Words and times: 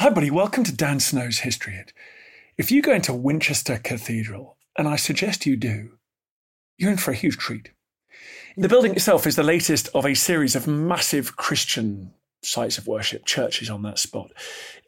Hi, 0.00 0.10
buddy. 0.10 0.30
Welcome 0.30 0.62
to 0.62 0.72
Dan 0.72 1.00
Snow's 1.00 1.40
History 1.40 1.72
Hit. 1.72 1.92
If 2.56 2.70
you 2.70 2.82
go 2.82 2.92
into 2.92 3.12
Winchester 3.12 3.80
Cathedral, 3.82 4.56
and 4.76 4.86
I 4.86 4.94
suggest 4.94 5.44
you 5.44 5.56
do, 5.56 5.98
you're 6.76 6.92
in 6.92 6.98
for 6.98 7.10
a 7.10 7.16
huge 7.16 7.36
treat. 7.36 7.70
The 8.56 8.68
building 8.68 8.92
itself 8.92 9.26
is 9.26 9.34
the 9.34 9.42
latest 9.42 9.88
of 9.96 10.06
a 10.06 10.14
series 10.14 10.54
of 10.54 10.68
massive 10.68 11.36
Christian 11.36 12.12
sites 12.44 12.78
of 12.78 12.86
worship, 12.86 13.24
churches 13.24 13.68
on 13.68 13.82
that 13.82 13.98
spot. 13.98 14.30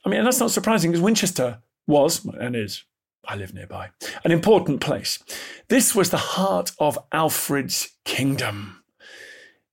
I 0.07 0.11
mean, 0.11 0.21
and 0.21 0.29
that's 0.29 0.39
not 0.39 0.53
surprising 0.53 0.93
because 0.93 1.03
Winchester 1.03 1.59
was 1.89 2.25
and 2.25 2.55
is, 2.55 2.85
I 3.27 3.35
live 3.35 3.53
nearby, 3.53 3.91
an 4.23 4.31
important 4.31 4.81
place. 4.81 5.19
This 5.67 5.93
was 5.93 6.11
the 6.11 6.19
heart 6.19 6.71
of 6.79 6.97
Alfred's 7.11 7.97
kingdom. 8.05 8.85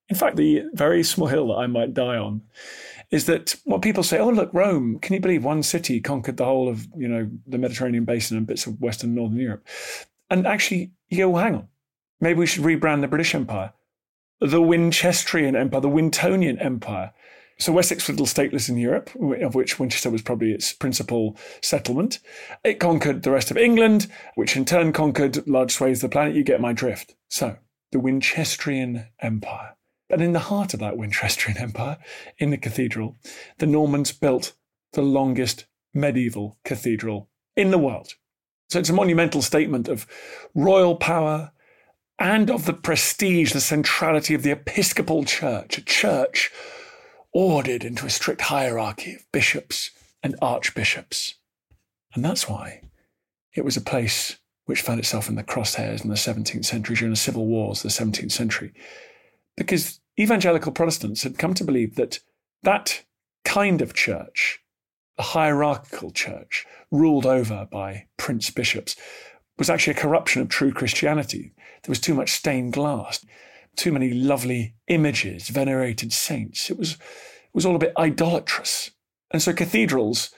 In 0.10 0.16
fact, 0.16 0.36
the 0.36 0.64
very 0.74 1.04
small 1.04 1.28
hill 1.28 1.50
that 1.50 1.58
I 1.60 1.68
might 1.68 1.94
die 1.94 2.18
on 2.18 2.42
is 3.10 3.26
that 3.26 3.56
what 3.64 3.82
people 3.82 4.04
say, 4.04 4.20
oh, 4.20 4.30
look, 4.30 4.54
Rome, 4.54 5.00
can 5.00 5.14
you 5.14 5.20
believe 5.20 5.44
one 5.44 5.64
city 5.64 6.02
conquered 6.02 6.38
the 6.38 6.46
whole 6.46 6.68
of, 6.68 6.88
you 6.96 7.08
know, 7.08 7.30
the 7.46 7.58
Mediterranean 7.58 8.06
basin 8.06 8.38
and 8.38 8.46
bits 8.46 8.68
of 8.68 8.82
Western 8.82 9.16
Northern 9.16 9.40
Europe? 9.40 9.66
And 10.30 10.46
actually, 10.46 10.92
you 11.08 11.20
go, 11.20 11.30
well, 11.30 11.44
hang 11.44 11.56
on. 11.56 11.68
Maybe 12.20 12.40
we 12.40 12.48
should 12.48 12.64
rebrand 12.64 13.02
the 13.02 13.08
British 13.08 13.34
Empire, 13.34 13.74
the 14.42 14.62
Winchestrian 14.62 15.56
Empire, 15.56 15.82
the 15.82 15.88
Wintonian 15.88 16.64
Empire. 16.64 17.14
So 17.60 17.72
Wessex 17.72 18.08
was 18.08 18.18
a 18.18 18.22
little 18.22 18.26
stateless 18.26 18.70
in 18.70 18.78
Europe, 18.78 19.10
of 19.42 19.56
which 19.56 19.80
Winchester 19.80 20.10
was 20.10 20.22
probably 20.22 20.52
its 20.52 20.74
principal 20.74 21.38
settlement. 21.62 22.20
It 22.64 22.80
conquered 22.80 23.24
the 23.24 23.32
rest 23.32 23.50
of 23.50 23.58
England, 23.58 24.08
which 24.36 24.56
in 24.56 24.66
turn 24.66 24.94
conquered 24.94 25.48
large 25.48 25.72
swathes 25.72 26.04
of 26.04 26.10
the 26.10 26.14
planet. 26.14 26.36
You 26.36 26.44
get 26.44 26.62
my 26.62 26.74
drift. 26.74 27.16
So, 27.30 27.58
the 27.92 28.00
Winchestrian 28.00 29.08
Empire. 29.22 29.77
And 30.10 30.22
in 30.22 30.34
the 30.34 30.40
heart 30.40 30.74
of 30.74 30.80
that 30.80 30.96
Winchestrian 30.96 31.58
Empire, 31.62 31.98
in 32.38 32.50
the 32.50 32.58
cathedral, 32.58 33.18
the 33.58 33.66
Normans 33.66 34.12
built 34.12 34.54
the 34.94 35.02
longest 35.02 35.66
medieval 35.94 36.58
cathedral 36.64 37.30
in 37.56 37.72
the 37.72 37.78
world. 37.78 38.14
So 38.70 38.80
it's 38.80 38.90
a 38.90 38.94
monumental 38.94 39.42
statement 39.42 39.88
of 39.88 40.08
royal 40.54 40.96
power 40.96 41.52
and 42.20 42.50
of 42.50 42.66
the 42.66 42.74
prestige, 42.74 43.54
the 43.54 43.62
centrality 43.62 44.34
of 44.34 44.44
the 44.44 44.52
Episcopal 44.52 45.24
Church, 45.24 45.78
a 45.78 45.84
church 45.84 46.52
ordered 47.32 47.84
into 47.84 48.06
a 48.06 48.10
strict 48.10 48.42
hierarchy 48.42 49.14
of 49.14 49.32
bishops 49.32 49.92
and 50.24 50.36
archbishops. 50.42 51.36
And 52.16 52.26
that's 52.26 52.50
why 52.50 52.82
it 53.54 53.64
was 53.64 53.78
a 53.78 53.82
place 53.82 54.38
which 54.66 54.82
found 54.82 55.00
itself 55.00 55.30
in 55.30 55.36
the 55.36 55.44
crosshairs 55.44 56.04
in 56.04 56.10
the 56.10 56.16
17th 56.16 56.66
century 56.66 56.96
during 56.96 57.14
the 57.14 57.18
civil 57.18 57.46
wars 57.46 57.86
of 57.86 57.96
the 57.96 58.04
17th 58.04 58.32
century 58.32 58.74
because 59.58 60.00
evangelical 60.20 60.72
Protestants 60.72 61.24
had 61.24 61.38
come 61.38 61.54
to 61.56 61.64
believe 61.64 61.96
that 61.96 62.20
that 62.64 63.04
kind 63.44 63.82
of 63.82 63.94
church, 63.94 64.60
a 65.18 65.24
hierarchical 65.24 66.12
church 66.12 66.66
ruled 66.92 67.26
over 67.26 67.68
by 67.70 68.06
prince 68.18 68.50
bishops, 68.50 68.96
was 69.58 69.70
actually 69.70 69.94
a 69.94 69.98
corruption 69.98 70.42
of 70.42 70.50
true 70.50 70.72
Christianity. 70.72 71.54
There 71.84 71.92
was 71.92 72.00
too 72.00 72.14
much 72.14 72.32
stained 72.32 72.74
glass, 72.74 73.26
too 73.76 73.92
many 73.92 74.12
lovely 74.12 74.76
images, 74.88 75.50
venerated 75.50 76.14
saints. 76.14 76.70
It 76.70 76.78
was, 76.78 76.94
it 76.94 77.54
was 77.54 77.66
all 77.66 77.76
a 77.76 77.80
bit 77.80 77.94
idolatrous. 77.98 78.92
And 79.32 79.42
so 79.42 79.54
cathedrals 79.54 80.32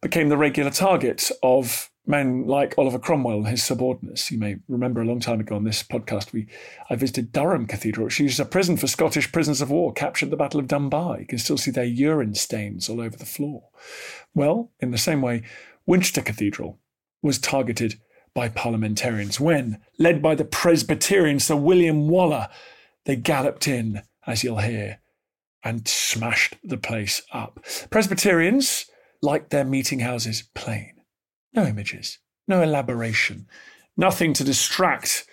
became 0.00 0.28
the 0.28 0.36
regular 0.36 0.70
target 0.70 1.30
of 1.42 1.89
men 2.10 2.46
like 2.46 2.74
Oliver 2.76 2.98
Cromwell 2.98 3.38
and 3.38 3.48
his 3.48 3.62
subordinates. 3.62 4.30
You 4.30 4.38
may 4.38 4.56
remember 4.68 5.00
a 5.00 5.04
long 5.06 5.20
time 5.20 5.40
ago 5.40 5.54
on 5.54 5.64
this 5.64 5.82
podcast, 5.82 6.32
we 6.32 6.46
I 6.90 6.96
visited 6.96 7.32
Durham 7.32 7.66
Cathedral, 7.66 8.06
which 8.06 8.20
used 8.20 8.40
as 8.40 8.46
a 8.46 8.50
prison 8.50 8.76
for 8.76 8.86
Scottish 8.86 9.30
prisoners 9.32 9.62
of 9.62 9.70
war 9.70 9.92
captured 9.92 10.26
at 10.26 10.30
the 10.30 10.36
Battle 10.36 10.60
of 10.60 10.66
Dunbar. 10.66 11.20
You 11.20 11.26
can 11.26 11.38
still 11.38 11.56
see 11.56 11.70
their 11.70 11.84
urine 11.84 12.34
stains 12.34 12.88
all 12.88 13.00
over 13.00 13.16
the 13.16 13.24
floor. 13.24 13.68
Well, 14.34 14.72
in 14.80 14.90
the 14.90 14.98
same 14.98 15.22
way, 15.22 15.42
Winchester 15.86 16.20
Cathedral 16.20 16.78
was 17.22 17.38
targeted 17.38 18.00
by 18.34 18.48
parliamentarians 18.48 19.40
when, 19.40 19.78
led 19.98 20.20
by 20.20 20.34
the 20.34 20.44
Presbyterian 20.44 21.40
Sir 21.40 21.56
William 21.56 22.08
Waller, 22.08 22.48
they 23.04 23.16
galloped 23.16 23.66
in, 23.66 24.02
as 24.26 24.44
you'll 24.44 24.58
hear, 24.58 25.00
and 25.64 25.86
smashed 25.86 26.56
the 26.62 26.76
place 26.76 27.22
up. 27.32 27.64
Presbyterians 27.90 28.86
liked 29.22 29.50
their 29.50 29.64
meeting 29.64 30.00
houses 30.00 30.44
plain 30.54 30.99
no 31.52 31.64
images, 31.64 32.18
no 32.46 32.62
elaboration, 32.62 33.46
nothing 33.96 34.32
to 34.34 34.44
distract 34.44 35.26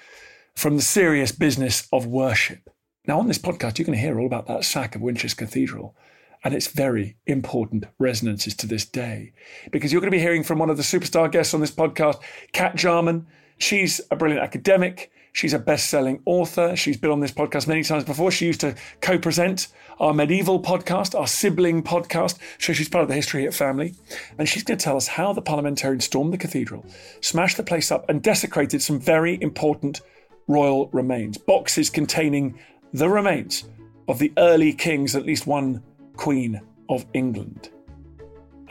from 0.55 0.75
the 0.75 0.81
serious 0.81 1.31
business 1.31 1.87
of 1.93 2.05
worship. 2.05 2.69
Now, 3.05 3.19
on 3.19 3.27
this 3.27 3.37
podcast, 3.37 3.77
you're 3.77 3.85
going 3.85 3.97
to 3.97 4.03
hear 4.03 4.19
all 4.19 4.25
about 4.25 4.47
that 4.47 4.65
sack 4.65 4.95
of 4.95 5.01
Winchester 5.01 5.45
Cathedral 5.45 5.95
and 6.43 6.53
its 6.53 6.67
very 6.67 7.17
important 7.25 7.85
resonances 7.99 8.55
to 8.55 8.67
this 8.67 8.85
day. 8.85 9.33
Because 9.71 9.91
you're 9.91 10.01
going 10.01 10.11
to 10.11 10.17
be 10.17 10.21
hearing 10.21 10.43
from 10.43 10.59
one 10.59 10.69
of 10.69 10.77
the 10.77 10.83
superstar 10.83 11.31
guests 11.31 11.53
on 11.53 11.61
this 11.61 11.71
podcast, 11.71 12.19
Cat 12.51 12.75
Jarman. 12.75 13.27
She's 13.57 14.01
a 14.11 14.15
brilliant 14.15 14.43
academic. 14.43 15.11
She's 15.37 15.53
a 15.53 15.59
best 15.59 15.91
selling 15.91 16.19
author. 16.25 16.75
She's 16.75 16.97
been 16.97 17.11
on 17.11 17.19
this 17.19 17.31
podcast 17.31 17.67
many 17.67 17.83
times 17.83 18.03
before. 18.03 18.31
She 18.31 18.47
used 18.47 18.59
to 18.61 18.73
co 19.01 19.19
present 19.19 19.67
our 19.99 20.11
medieval 20.11 20.59
podcast, 20.59 21.13
our 21.13 21.27
sibling 21.27 21.83
podcast. 21.83 22.39
So 22.57 22.73
she's 22.73 22.89
part 22.89 23.03
of 23.03 23.07
the 23.07 23.13
History 23.13 23.43
Hit 23.43 23.53
family. 23.53 23.93
And 24.39 24.49
she's 24.49 24.63
going 24.63 24.79
to 24.79 24.83
tell 24.83 24.97
us 24.97 25.05
how 25.05 25.33
the 25.33 25.43
parliamentarians 25.43 26.05
stormed 26.05 26.33
the 26.33 26.39
cathedral, 26.39 26.83
smashed 27.21 27.57
the 27.57 27.61
place 27.61 27.91
up, 27.91 28.09
and 28.09 28.23
desecrated 28.23 28.81
some 28.81 28.99
very 28.99 29.39
important 29.39 30.01
royal 30.47 30.87
remains. 30.87 31.37
Boxes 31.37 31.91
containing 31.91 32.57
the 32.93 33.07
remains 33.07 33.65
of 34.07 34.17
the 34.17 34.33
early 34.39 34.73
kings, 34.73 35.15
at 35.15 35.27
least 35.27 35.45
one 35.45 35.83
queen 36.15 36.59
of 36.89 37.05
England. 37.13 37.69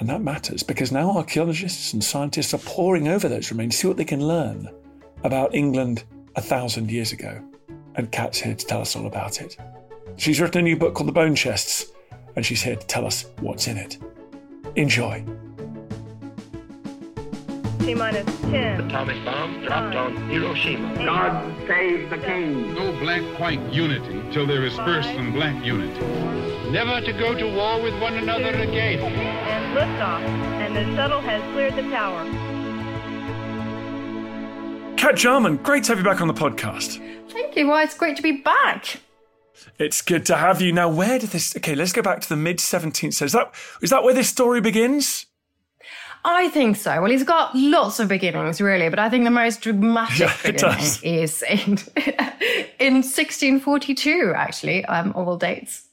And 0.01 0.09
that 0.09 0.21
matters 0.21 0.65
because 0.65 0.91
now 0.91 1.17
archaeologists 1.17 1.93
and 1.93 2.03
scientists 2.03 2.55
are 2.55 2.59
poring 2.59 3.07
over 3.07 3.29
those 3.29 3.53
remains, 3.53 3.77
see 3.77 3.87
what 3.87 3.99
they 3.99 4.05
can 4.05 4.27
learn 4.27 4.69
about 5.23 5.55
England 5.55 6.03
a 6.37 6.41
thousand 6.41 6.91
years 6.91 7.13
ago. 7.13 7.43
And 7.97 8.13
Cat's 8.13 8.39
here 8.39 8.55
to 8.55 8.67
tell 8.67 8.81
us 8.81 8.95
all 8.95 9.07
about 9.07 9.41
it. 9.41 9.57
She's 10.17 10.41
written 10.41 10.61
a 10.61 10.63
new 10.63 10.77
book 10.77 10.95
called 10.95 11.09
The 11.09 11.13
Bone 11.13 11.35
Chests, 11.35 11.87
and 12.37 12.45
she's 12.45 12.63
here 12.63 12.77
to 12.77 12.87
tell 12.87 13.07
us 13.07 13.25
what's 13.41 13.67
in 13.67 13.79
it. 13.79 13.99
Enjoy. 14.77 15.25
T 17.81 17.95
minus 17.95 18.27
10. 18.43 18.81
Atomic 18.83 19.25
bomb 19.25 19.63
dropped 19.65 19.95
on 19.95 20.29
Hiroshima. 20.29 20.95
God 21.05 21.55
save 21.67 22.11
the 22.11 22.19
king. 22.19 22.75
No 22.75 22.93
black-white 23.01 23.61
unity 23.73 24.23
till 24.33 24.47
there 24.47 24.65
is 24.65 24.75
first 24.77 25.09
some 25.15 25.33
black 25.33 25.65
unity. 25.65 26.01
Never 26.71 27.01
to 27.01 27.13
go 27.13 27.35
to 27.35 27.55
war 27.55 27.81
with 27.81 27.99
one 28.01 28.15
another 28.15 28.49
again. 28.49 28.99
And 28.99 29.77
liftoff. 29.77 30.21
And 30.61 30.77
the 30.77 30.85
shuttle 30.97 31.21
has 31.21 31.41
cleared 31.53 31.77
the 31.77 31.89
tower. 31.91 32.25
Cat 34.97 35.17
Jarman, 35.17 35.59
great 35.59 35.85
to 35.85 35.93
have 35.93 35.99
you 35.99 36.05
back 36.05 36.21
on 36.21 36.29
the 36.29 36.35
podcast. 36.35 37.01
Thank 37.31 37.57
you. 37.57 37.69
Well, 37.69 37.83
it's 37.85 37.97
great 37.97 38.17
to 38.17 38.23
be 38.23 38.33
back. 38.33 39.01
It's 39.79 40.01
good 40.03 40.25
to 40.27 40.37
have 40.37 40.61
you. 40.61 40.73
Now, 40.73 40.89
where 40.89 41.19
did 41.19 41.31
this? 41.31 41.57
Okay, 41.57 41.75
let's 41.75 41.93
go 41.93 42.03
back 42.03 42.21
to 42.23 42.29
the 42.29 42.37
mid 42.37 42.59
17th 42.59 43.15
century. 43.15 43.27
Is 43.27 43.33
that 43.33 43.55
is 43.83 43.91
that 43.91 44.03
where 44.03 44.15
this 44.15 44.29
story 44.29 44.61
begins? 44.61 45.27
I 46.25 46.49
think 46.49 46.77
so. 46.77 47.01
Well, 47.01 47.11
he's 47.11 47.23
got 47.23 47.55
lots 47.55 48.01
of 48.01 48.09
beginnings, 48.09 48.61
really, 48.61 48.89
but 48.89 48.99
I 48.99 49.09
think 49.09 49.25
the 49.25 49.31
most 49.31 49.61
dramatic 49.61 50.19
Yeah, 50.19 50.37
beginning 50.45 50.85
is 51.05 51.43
in, 51.43 51.79
in 52.81 52.95
1642, 52.95 54.33
actually, 54.35 54.85
um, 54.87 55.13
all 55.15 55.37
dates. 55.37 55.86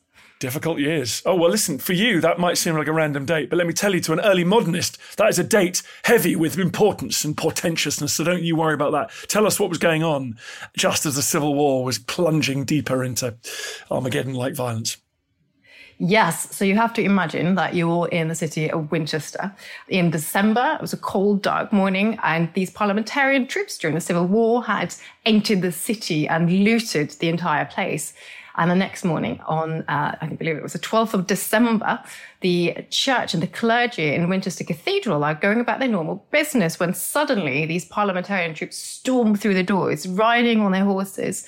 Difficult 0.44 0.80
years. 0.80 1.22
Oh, 1.26 1.36
well, 1.36 1.50
listen, 1.50 1.80
for 1.80 1.94
you, 1.94 2.20
that 2.20 2.38
might 2.38 2.58
seem 2.58 2.76
like 2.76 2.88
a 2.88 2.92
random 2.92 3.24
date, 3.26 3.50
but 3.50 3.56
let 3.56 3.66
me 3.66 3.72
tell 3.72 3.96
you, 3.96 4.02
to 4.02 4.12
an 4.12 4.20
early 4.20 4.44
modernist, 4.44 4.98
that 5.16 5.30
is 5.30 5.40
a 5.40 5.44
date 5.46 5.82
heavy 6.04 6.36
with 6.36 6.60
importance 6.60 7.24
and 7.24 7.38
portentousness, 7.38 8.10
so 8.10 8.26
don't 8.26 8.44
you 8.44 8.58
worry 8.58 8.74
about 8.74 8.92
that. 8.92 9.10
Tell 9.30 9.48
us 9.48 9.58
what 9.58 9.70
was 9.70 9.78
going 9.78 10.04
on 10.04 10.38
just 10.76 11.06
as 11.06 11.16
the 11.16 11.22
Civil 11.22 11.56
War 11.56 11.86
was 11.86 11.98
plunging 11.98 12.66
deeper 12.66 13.06
into 13.06 13.36
Armageddon 13.90 14.34
like 14.34 14.54
violence. 14.54 14.98
Yes, 15.98 16.54
so 16.54 16.66
you 16.66 16.76
have 16.76 16.94
to 16.96 17.02
imagine 17.02 17.56
that 17.56 17.74
you're 17.74 18.10
in 18.10 18.28
the 18.28 18.36
city 18.36 18.70
of 18.70 18.92
Winchester 18.92 19.56
in 19.88 20.10
December. 20.10 20.74
It 20.76 20.82
was 20.82 20.92
a 20.92 20.98
cold, 20.98 21.42
dark 21.42 21.72
morning, 21.72 22.20
and 22.22 22.54
these 22.54 22.70
parliamentarian 22.70 23.48
troops 23.48 23.78
during 23.78 23.96
the 23.96 24.02
Civil 24.02 24.28
War 24.28 24.62
had 24.66 24.94
entered 25.26 25.62
the 25.62 25.72
city 25.72 26.28
and 26.28 26.52
looted 26.52 27.12
the 27.12 27.30
entire 27.30 27.64
place. 27.64 28.14
And 28.56 28.70
the 28.70 28.76
next 28.76 29.04
morning, 29.04 29.40
on 29.46 29.84
uh, 29.88 30.16
I 30.22 30.28
believe 30.28 30.56
it 30.56 30.64
was 30.64 30.74
the 30.74 30.80
12th 30.80 31.14
of 31.14 31.28
December, 31.28 32.04
the 32.44 32.76
church 32.90 33.34
and 33.34 33.42
the 33.42 33.48
clergy 33.48 34.14
in 34.14 34.28
Winchester 34.28 34.66
Cathedral 34.66 35.24
are 35.24 35.34
going 35.34 35.62
about 35.62 35.80
their 35.80 35.88
normal 35.88 36.28
business 36.30 36.78
when 36.78 36.94
suddenly 36.94 37.66
these 37.66 37.86
parliamentarian 37.86 38.54
troops 38.54 38.76
storm 38.78 39.34
through 39.34 39.54
the 39.54 39.64
doors, 39.64 40.06
riding 40.10 40.60
on 40.60 40.74
their 40.74 40.84
horses, 40.84 41.48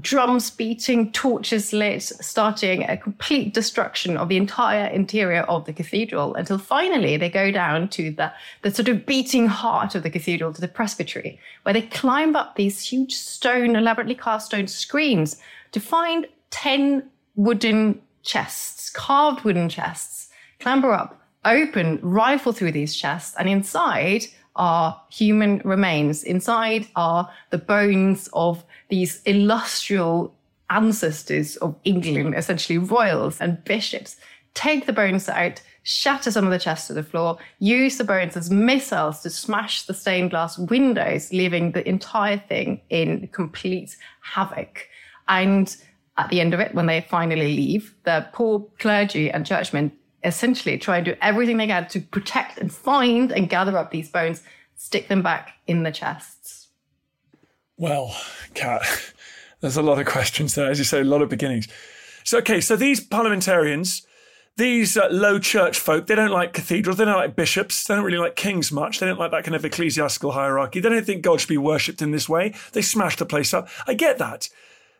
drums 0.00 0.50
beating, 0.50 1.10
torches 1.12 1.72
lit, 1.72 2.02
starting 2.02 2.82
a 2.84 2.96
complete 2.98 3.54
destruction 3.54 4.18
of 4.18 4.28
the 4.28 4.36
entire 4.36 4.86
interior 4.88 5.44
of 5.44 5.64
the 5.64 5.72
cathedral 5.72 6.34
until 6.34 6.58
finally 6.58 7.16
they 7.16 7.30
go 7.30 7.50
down 7.50 7.88
to 7.88 8.10
the, 8.10 8.30
the 8.60 8.70
sort 8.70 8.88
of 8.88 9.06
beating 9.06 9.46
heart 9.46 9.94
of 9.94 10.02
the 10.02 10.10
cathedral, 10.10 10.52
to 10.52 10.60
the 10.60 10.68
presbytery, 10.68 11.40
where 11.62 11.72
they 11.72 11.82
climb 11.82 12.36
up 12.36 12.54
these 12.56 12.82
huge 12.82 13.14
stone, 13.14 13.74
elaborately 13.74 14.14
cast 14.14 14.46
stone 14.46 14.66
screens 14.66 15.40
to 15.72 15.80
find 15.80 16.26
10 16.50 17.02
wooden 17.34 17.98
chests, 18.22 18.90
carved 18.90 19.42
wooden 19.42 19.70
chests 19.70 20.23
clamber 20.64 20.94
up, 20.94 21.20
open, 21.44 22.00
rifle 22.00 22.50
through 22.50 22.72
these 22.72 22.96
chests, 22.96 23.36
and 23.38 23.50
inside 23.50 24.24
are 24.56 24.98
human 25.10 25.60
remains. 25.62 26.24
Inside 26.24 26.88
are 26.96 27.30
the 27.50 27.58
bones 27.58 28.30
of 28.32 28.64
these 28.88 29.20
illustrious 29.26 30.30
ancestors 30.70 31.56
of 31.56 31.76
England, 31.84 32.32
mm. 32.32 32.38
essentially 32.38 32.78
royals 32.78 33.42
and 33.42 33.62
bishops. 33.64 34.16
Take 34.54 34.86
the 34.86 34.94
bones 34.94 35.28
out, 35.28 35.60
shatter 35.82 36.30
some 36.30 36.46
of 36.46 36.50
the 36.50 36.58
chests 36.58 36.86
to 36.86 36.94
the 36.94 37.02
floor, 37.02 37.36
use 37.58 37.98
the 37.98 38.04
bones 38.04 38.34
as 38.34 38.50
missiles 38.50 39.20
to 39.20 39.28
smash 39.28 39.82
the 39.82 39.92
stained 39.92 40.30
glass 40.30 40.56
windows, 40.56 41.30
leaving 41.30 41.72
the 41.72 41.86
entire 41.86 42.38
thing 42.38 42.80
in 42.88 43.28
complete 43.32 43.98
havoc. 44.22 44.88
And 45.28 45.76
at 46.16 46.30
the 46.30 46.40
end 46.40 46.54
of 46.54 46.60
it, 46.60 46.74
when 46.74 46.86
they 46.86 47.02
finally 47.02 47.54
leave, 47.54 47.94
the 48.04 48.26
poor 48.32 48.66
clergy 48.78 49.30
and 49.30 49.44
churchmen 49.44 49.92
essentially 50.24 50.78
try 50.78 50.96
and 50.96 51.04
do 51.04 51.14
everything 51.20 51.58
they 51.58 51.66
can 51.66 51.86
to 51.88 52.00
protect 52.00 52.58
and 52.58 52.72
find 52.72 53.30
and 53.30 53.48
gather 53.48 53.76
up 53.76 53.90
these 53.90 54.10
bones, 54.10 54.42
stick 54.76 55.08
them 55.08 55.22
back 55.22 55.52
in 55.66 55.82
the 55.82 55.92
chests. 55.92 56.68
Well, 57.76 58.16
Cat, 58.54 58.82
there's 59.60 59.76
a 59.76 59.82
lot 59.82 59.98
of 59.98 60.06
questions 60.06 60.54
there, 60.54 60.70
as 60.70 60.78
you 60.78 60.84
say, 60.84 61.00
a 61.00 61.04
lot 61.04 61.22
of 61.22 61.28
beginnings. 61.28 61.68
So, 62.24 62.38
okay, 62.38 62.60
so 62.60 62.76
these 62.76 63.00
parliamentarians, 63.00 64.06
these 64.56 64.96
uh, 64.96 65.08
low 65.10 65.38
church 65.38 65.78
folk, 65.78 66.06
they 66.06 66.14
don't 66.14 66.30
like 66.30 66.52
cathedrals, 66.52 66.96
they 66.96 67.04
don't 67.04 67.16
like 67.16 67.36
bishops, 67.36 67.84
they 67.84 67.94
don't 67.94 68.04
really 68.04 68.18
like 68.18 68.36
kings 68.36 68.72
much, 68.72 68.98
they 68.98 69.06
don't 69.06 69.18
like 69.18 69.32
that 69.32 69.44
kind 69.44 69.54
of 69.54 69.64
ecclesiastical 69.64 70.32
hierarchy, 70.32 70.80
they 70.80 70.88
don't 70.88 71.04
think 71.04 71.22
God 71.22 71.40
should 71.40 71.48
be 71.48 71.58
worshipped 71.58 72.00
in 72.00 72.12
this 72.12 72.28
way. 72.28 72.54
They 72.72 72.82
smash 72.82 73.16
the 73.16 73.26
place 73.26 73.52
up. 73.52 73.68
I 73.86 73.94
get 73.94 74.18
that. 74.18 74.48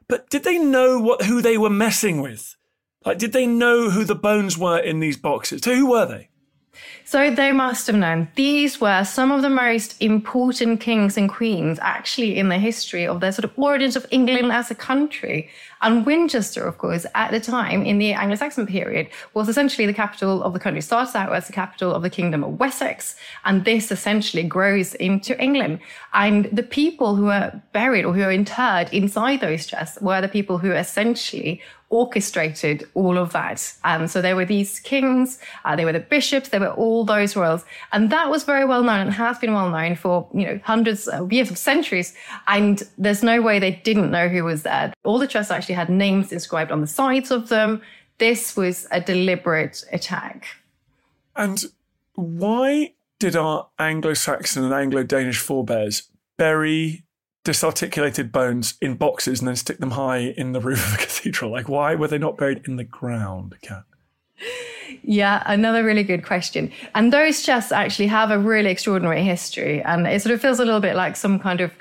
But 0.09 0.29
did 0.29 0.44
they 0.44 0.59
know 0.59 0.99
what 0.99 1.23
who 1.23 1.41
they 1.41 1.56
were 1.56 1.71
messing 1.71 2.21
with? 2.21 2.56
Like, 3.04 3.18
did 3.18 3.32
they 3.32 3.46
know 3.46 3.90
who 3.90 4.04
the 4.04 4.14
bones 4.14 4.56
were 4.56 4.78
in 4.78 5.00
these 5.00 5.16
boxes? 5.16 5.62
So 5.62 5.74
who 5.74 5.90
were 5.90 6.06
they? 6.06 6.30
So 7.04 7.30
they 7.30 7.52
must 7.52 7.86
have 7.86 7.96
known. 7.96 8.28
These 8.34 8.80
were 8.80 9.04
some 9.04 9.30
of 9.30 9.42
the 9.42 9.50
most 9.50 10.00
important 10.02 10.80
kings 10.80 11.16
and 11.16 11.28
queens 11.28 11.78
actually 11.80 12.36
in 12.36 12.48
the 12.48 12.58
history 12.58 13.06
of 13.06 13.20
the 13.20 13.30
sort 13.30 13.44
of 13.44 13.52
origins 13.56 13.94
of 13.94 14.06
England 14.10 14.50
as 14.50 14.70
a 14.70 14.74
country. 14.74 15.50
And 15.82 16.06
Winchester, 16.06 16.66
of 16.66 16.78
course, 16.78 17.04
at 17.14 17.30
the 17.30 17.40
time 17.40 17.84
in 17.84 17.98
the 17.98 18.14
Anglo-Saxon 18.14 18.66
period, 18.66 19.08
was 19.34 19.48
essentially 19.48 19.86
the 19.86 19.92
capital 19.92 20.42
of 20.42 20.54
the 20.54 20.58
country. 20.58 20.78
It 20.78 20.82
starts 20.82 21.14
out 21.14 21.32
as 21.32 21.46
the 21.46 21.52
capital 21.52 21.94
of 21.94 22.02
the 22.02 22.10
kingdom 22.10 22.42
of 22.42 22.58
Wessex, 22.58 23.16
and 23.44 23.64
this 23.64 23.92
essentially 23.92 24.42
grows 24.42 24.94
into 24.94 25.38
England. 25.40 25.80
And 26.14 26.46
the 26.46 26.62
people 26.62 27.16
who 27.16 27.28
are 27.28 27.62
buried 27.72 28.06
or 28.06 28.14
who 28.14 28.22
are 28.22 28.32
interred 28.32 28.92
inside 28.92 29.40
those 29.40 29.66
chests 29.66 30.00
were 30.00 30.22
the 30.22 30.28
people 30.28 30.58
who 30.58 30.72
essentially 30.72 31.60
orchestrated 31.94 32.85
all 32.94 33.17
of 33.17 33.32
that. 33.32 33.73
And 33.85 34.11
so 34.11 34.20
there 34.20 34.35
were 34.35 34.44
these 34.44 34.81
kings, 34.81 35.38
uh, 35.64 35.76
they 35.76 35.85
were 35.85 35.93
the 35.93 36.00
bishops, 36.00 36.49
there 36.49 36.58
were 36.58 36.73
all 36.73 37.05
those 37.05 37.37
royals. 37.37 37.64
And 37.93 38.11
that 38.11 38.31
was 38.31 38.43
very 38.43 38.64
well 38.64 38.82
known 38.82 38.99
and 38.99 39.12
has 39.12 39.38
been 39.38 39.55
well 39.55 39.70
known 39.70 39.94
for, 39.94 40.29
you 40.35 40.44
know, 40.44 40.61
hundreds 40.64 41.06
of 41.06 41.32
years 41.32 41.52
of 41.52 41.56
centuries. 41.56 42.12
And 42.49 42.82
there's 42.99 43.23
no 43.23 43.41
way 43.41 43.61
they 43.61 43.81
didn't 43.85 44.11
know 44.11 44.26
who 44.29 44.43
was 44.43 44.64
there. 44.64 44.93
All 45.05 45.20
the 45.20 45.29
chests 45.29 45.52
actually 45.52 45.76
had 45.76 45.88
names 45.88 46.32
inscribed 46.32 46.73
on 46.73 46.81
the 46.81 46.88
sides 46.88 47.31
of 47.31 47.49
them. 47.49 47.81
This 48.19 48.56
was 48.56 48.88
a 48.90 49.00
deliberate 49.00 49.85
attack. 49.93 50.49
And 51.37 51.62
why 52.17 52.94
did 53.20 53.37
our 53.37 53.69
Anglo 53.79 54.14
Saxon 54.14 54.64
and 54.64 54.75
Anglo 54.75 55.05
Danish 55.05 55.38
forebears 55.38 56.08
bury 56.37 57.03
disarticulated 57.44 58.32
bones 58.32 58.75
in 58.81 58.96
boxes 58.96 59.41
and 59.41 59.49
then 59.49 59.56
stick 59.56 59.79
them 59.79 59.93
high 59.93 60.35
in 60.37 60.52
the 60.52 60.61
roof 60.61 60.87
of 60.87 60.94
a 60.94 60.96
cathedral? 61.02 61.50
Like, 61.50 61.69
why 61.69 61.94
were 61.94 62.08
they 62.08 62.19
not 62.19 62.37
buried 62.37 62.67
in 62.67 62.76
the 62.76 62.85
ground, 62.85 63.55
Cat? 63.62 63.85
Yeah, 65.02 65.43
another 65.46 65.85
really 65.85 66.02
good 66.02 66.25
question. 66.25 66.73
And 66.94 67.12
those 67.12 67.43
chests 67.43 67.73
actually 67.73 68.08
have 68.08 68.31
a 68.31 68.38
really 68.38 68.70
extraordinary 68.70 69.23
history. 69.23 69.82
And 69.82 70.06
it 70.06 70.23
sort 70.23 70.35
of 70.35 70.41
feels 70.41 70.58
a 70.58 70.64
little 70.64 70.81
bit 70.81 70.96
like 70.96 71.17
some 71.17 71.38
kind 71.38 71.61
of 71.61 71.73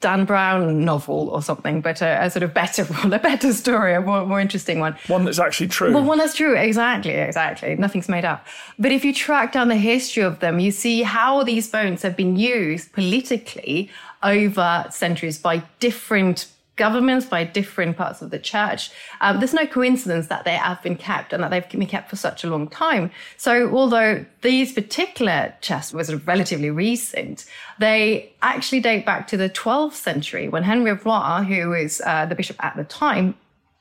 Dan 0.00 0.24
Brown 0.24 0.82
novel 0.82 1.28
or 1.28 1.42
something, 1.42 1.82
but 1.82 2.00
a, 2.00 2.24
a, 2.24 2.30
sort 2.30 2.42
of 2.42 2.54
better 2.54 2.84
one, 2.84 3.12
a 3.12 3.18
better 3.18 3.52
story, 3.52 3.94
a 3.94 4.00
more, 4.00 4.24
more 4.24 4.40
interesting 4.40 4.80
one. 4.80 4.96
One 5.08 5.24
that's 5.24 5.38
actually 5.38 5.68
true. 5.68 5.92
Well, 5.92 6.04
one 6.04 6.16
that's 6.18 6.34
true, 6.34 6.56
exactly, 6.56 7.12
exactly. 7.12 7.76
Nothing's 7.76 8.08
made 8.08 8.24
up. 8.24 8.46
But 8.78 8.92
if 8.92 9.04
you 9.04 9.12
track 9.12 9.52
down 9.52 9.68
the 9.68 9.76
history 9.76 10.22
of 10.22 10.40
them, 10.40 10.58
you 10.58 10.70
see 10.70 11.02
how 11.02 11.42
these 11.42 11.68
bones 11.68 12.00
have 12.02 12.16
been 12.16 12.36
used 12.36 12.92
politically 12.92 13.90
over 14.22 14.86
centuries 14.90 15.38
by 15.38 15.62
different 15.78 16.46
governments, 16.80 17.26
by 17.26 17.44
different 17.44 17.94
parts 17.94 18.22
of 18.22 18.30
the 18.30 18.38
church. 18.38 18.90
Um, 19.20 19.38
there's 19.38 19.52
no 19.52 19.66
coincidence 19.66 20.28
that 20.28 20.46
they 20.46 20.56
have 20.56 20.82
been 20.82 20.96
kept 20.96 21.34
and 21.34 21.42
that 21.42 21.50
they've 21.50 21.68
been 21.68 21.86
kept 21.86 22.08
for 22.08 22.16
such 22.16 22.42
a 22.42 22.48
long 22.48 22.68
time. 22.68 23.10
So 23.36 23.70
although 23.70 24.24
these 24.40 24.72
particular 24.72 25.54
chests 25.60 25.92
were 25.92 26.02
sort 26.02 26.18
of 26.18 26.26
relatively 26.26 26.70
recent, 26.70 27.44
they 27.78 28.32
actually 28.40 28.80
date 28.80 29.04
back 29.04 29.26
to 29.28 29.36
the 29.36 29.50
12th 29.50 29.92
century 29.92 30.48
when 30.48 30.62
Henry 30.62 30.90
of 30.90 31.02
Blois, 31.02 31.42
who 31.42 31.68
was 31.68 32.00
uh, 32.06 32.24
the 32.24 32.34
bishop 32.34 32.56
at 32.64 32.74
the 32.76 32.84
time, 32.84 33.34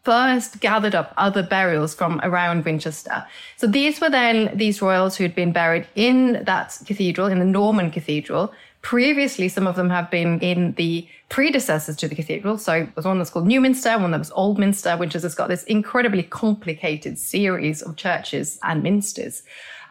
first 0.04 0.60
gathered 0.60 0.96
up 0.96 1.14
other 1.18 1.44
burials 1.44 1.94
from 1.94 2.20
around 2.24 2.66
Winchester. 2.66 3.26
So 3.58 3.68
these 3.68 4.02
were 4.02 4.10
then 4.10 4.52
these 4.58 4.82
royals 4.82 5.16
who 5.16 5.24
had 5.24 5.36
been 5.36 5.54
buried 5.54 5.88
in 5.96 6.44
that 6.44 6.78
cathedral, 6.86 7.28
in 7.28 7.40
the 7.40 7.46
Norman 7.46 7.92
cathedral, 7.92 8.54
Previously, 8.82 9.50
some 9.50 9.68
of 9.68 9.76
them 9.76 9.90
have 9.90 10.10
been 10.10 10.40
in 10.40 10.74
the 10.74 11.08
predecessors 11.28 11.98
to 11.98 12.08
the 12.08 12.16
cathedral. 12.16 12.58
So 12.58 12.88
there's 12.96 13.06
one 13.06 13.18
that's 13.18 13.30
called 13.30 13.46
Newminster, 13.46 14.00
one 14.00 14.12
that 14.12 14.20
was 14.20 14.32
Oldminster, 14.32 14.98
which 14.98 15.14
has 15.14 15.36
got 15.36 15.50
this 15.50 15.64
incredibly 15.66 16.24
complicated 16.24 17.20
series 17.20 17.82
of 17.82 17.98
churches 17.98 18.58
and 18.64 18.82
minsters. 18.82 19.44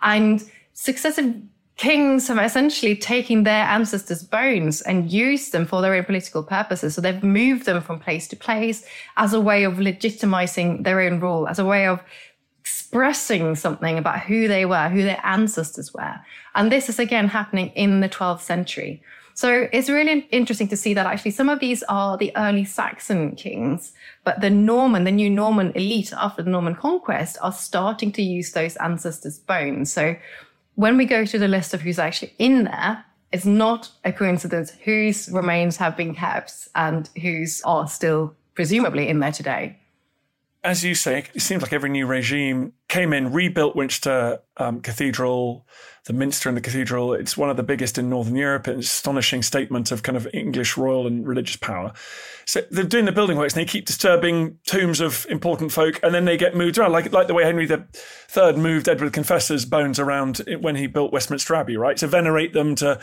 And 0.03 0.43
successive 0.73 1.35
kings 1.77 2.27
have 2.27 2.39
essentially 2.39 2.97
taken 2.97 3.45
their 3.45 3.65
ancestors' 3.65 4.25
bones 4.25 4.83
and 4.83 5.13
used 5.13 5.53
them 5.53 5.65
for 5.65 5.81
their 5.81 5.95
own 5.95 6.05
political 6.05 6.43
purposes. 6.43 6.95
So 6.95 7.01
they've 7.01 7.23
moved 7.23 7.67
them 7.67 7.81
from 7.81 8.01
place 8.01 8.27
to 8.29 8.37
place 8.37 8.85
as 9.17 9.33
a 9.33 9.41
way 9.41 9.65
of 9.65 9.75
legitimizing 9.75 10.83
their 10.83 11.01
own 11.01 11.21
rule, 11.21 11.47
as 11.47 11.59
a 11.61 11.65
way 11.65 11.87
of 11.87 12.01
expressing 12.69 13.55
something 13.55 13.97
about 13.99 14.21
who 14.21 14.47
they 14.47 14.67
were, 14.67 14.89
who 14.89 15.03
their 15.03 15.21
ancestors 15.25 15.95
were. 15.95 16.21
And 16.55 16.71
this 16.71 16.89
is 16.89 16.99
again 16.99 17.29
happening 17.29 17.69
in 17.71 18.01
the 18.01 18.09
12th 18.09 18.41
century. 18.41 19.03
So 19.35 19.69
it's 19.73 19.89
really 19.89 20.27
interesting 20.31 20.69
to 20.69 20.77
see 20.77 20.95
that 20.95 21.07
actually 21.07 21.31
some 21.31 21.49
of 21.49 21.61
these 21.61 21.83
are 21.85 22.19
the 22.19 22.33
early 22.37 22.65
Saxon 22.65 23.37
kings, 23.37 23.93
but 24.25 24.41
the 24.41 24.51
Norman, 24.51 25.05
the 25.05 25.13
new 25.13 25.31
Norman 25.31 25.73
elite 25.75 26.13
after 26.13 26.43
the 26.43 26.51
Norman 26.51 26.75
conquest 26.75 27.39
are 27.41 27.53
starting 27.53 28.13
to 28.13 28.23
use 28.23 28.53
those 28.53 28.77
ancestors' 28.77 29.39
bones. 29.39 29.93
So 29.93 30.17
when 30.75 30.97
we 30.97 31.07
go 31.07 31.25
through 31.25 31.41
the 31.41 31.49
list 31.49 31.73
of 31.73 31.81
who's 31.81 31.99
actually 31.99 32.35
in 32.39 32.65
there, 32.65 33.05
it's 33.33 33.47
not 33.47 33.91
a 34.05 34.13
coincidence 34.13 34.73
whose 34.85 35.31
remains 35.31 35.77
have 35.77 35.97
been 35.97 36.15
kept 36.15 36.69
and 36.75 37.09
whose 37.23 37.63
are 37.63 37.87
still 37.89 38.35
presumably 38.55 39.09
in 39.09 39.21
there 39.21 39.33
today 39.33 39.79
as 40.65 40.85
you 40.85 40.95
say, 40.95 41.25
it 41.35 41.41
seems 41.41 41.63
like 41.63 41.73
every 41.73 41.89
new 41.89 42.07
regime 42.07 42.73
came 42.89 43.13
in, 43.13 43.33
rebuilt 43.33 43.77
Winchester 43.77 44.41
um, 44.57 44.81
Cathedral, 44.81 45.67
the 46.07 46.13
Minster 46.13 46.49
and 46.49 46.57
the 46.57 46.61
Cathedral. 46.63 47.13
It's 47.13 47.37
one 47.37 47.49
of 47.49 47.57
the 47.57 47.63
biggest 47.63 47.97
in 47.97 48.11
Northern 48.11 48.35
Europe. 48.35 48.67
An 48.67 48.81
astonishing 48.81 49.43
statement 49.43 49.93
of 49.93 50.03
kind 50.03 50.17
of 50.17 50.27
English 50.35 50.77
royal 50.77 51.07
and 51.07 51.27
religious 51.27 51.57
power. 51.57 51.93
So 52.45 52.63
they're 52.71 52.85
doing 52.85 53.05
the 53.05 53.13
building 53.13 53.37
works 53.37 53.55
and 53.55 53.61
they 53.61 53.71
keep 53.71 53.87
disturbing 53.87 54.59
tombs 54.67 55.01
of 55.01 55.27
important 55.31 55.71
folk 55.71 56.01
and 56.03 56.13
then 56.13 56.25
they 56.25 56.37
get 56.37 56.57
moved 56.57 56.77
around, 56.77 56.93
like, 56.93 57.13
like 57.13 57.29
the 57.29 57.35
way 57.35 57.45
Henry 57.45 57.69
III 57.71 58.53
moved 58.55 58.89
Edward 58.89 59.13
Confessor's 59.13 59.65
bones 59.65 60.01
around 60.01 60.43
when 60.61 60.75
he 60.75 60.89
built 60.89 61.13
Westminster 61.13 61.55
Abbey, 61.55 61.77
right? 61.77 61.97
To 61.99 62.09
venerate 62.09 62.53
them, 62.53 62.75
to 62.77 63.01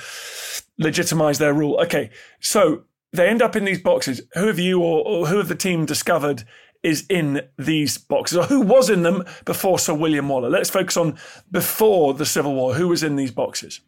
legitimize 0.78 1.38
their 1.38 1.54
rule. 1.54 1.80
Okay, 1.80 2.10
so 2.42 2.84
they 3.14 3.30
end 3.30 3.42
up 3.42 3.56
in 3.56 3.66
these 3.66 3.82
boxes. 3.82 4.22
Who 4.34 4.48
have 4.48 4.60
you 4.60 4.82
or, 4.82 5.06
or 5.06 5.28
who 5.28 5.38
have 5.38 5.48
the 5.48 5.56
team 5.56 5.86
discovered 5.86 6.44
is 6.86 7.06
in 7.10 7.42
these 7.58 7.98
boxes, 7.98 8.38
or 8.38 8.44
who 8.44 8.62
was 8.62 8.90
in 8.90 9.04
them 9.04 9.26
before 9.44 9.80
Sir 9.80 9.94
William 9.94 10.30
Waller. 10.30 10.50
Let's 10.50 10.70
focus 10.70 10.96
on 10.96 11.18
before 11.52 12.14
the 12.14 12.26
Civil 12.26 12.54
War. 12.54 12.76
Who 12.76 12.88
was 12.88 13.04
in 13.04 13.16
these 13.16 13.32
boxes? 13.32 13.82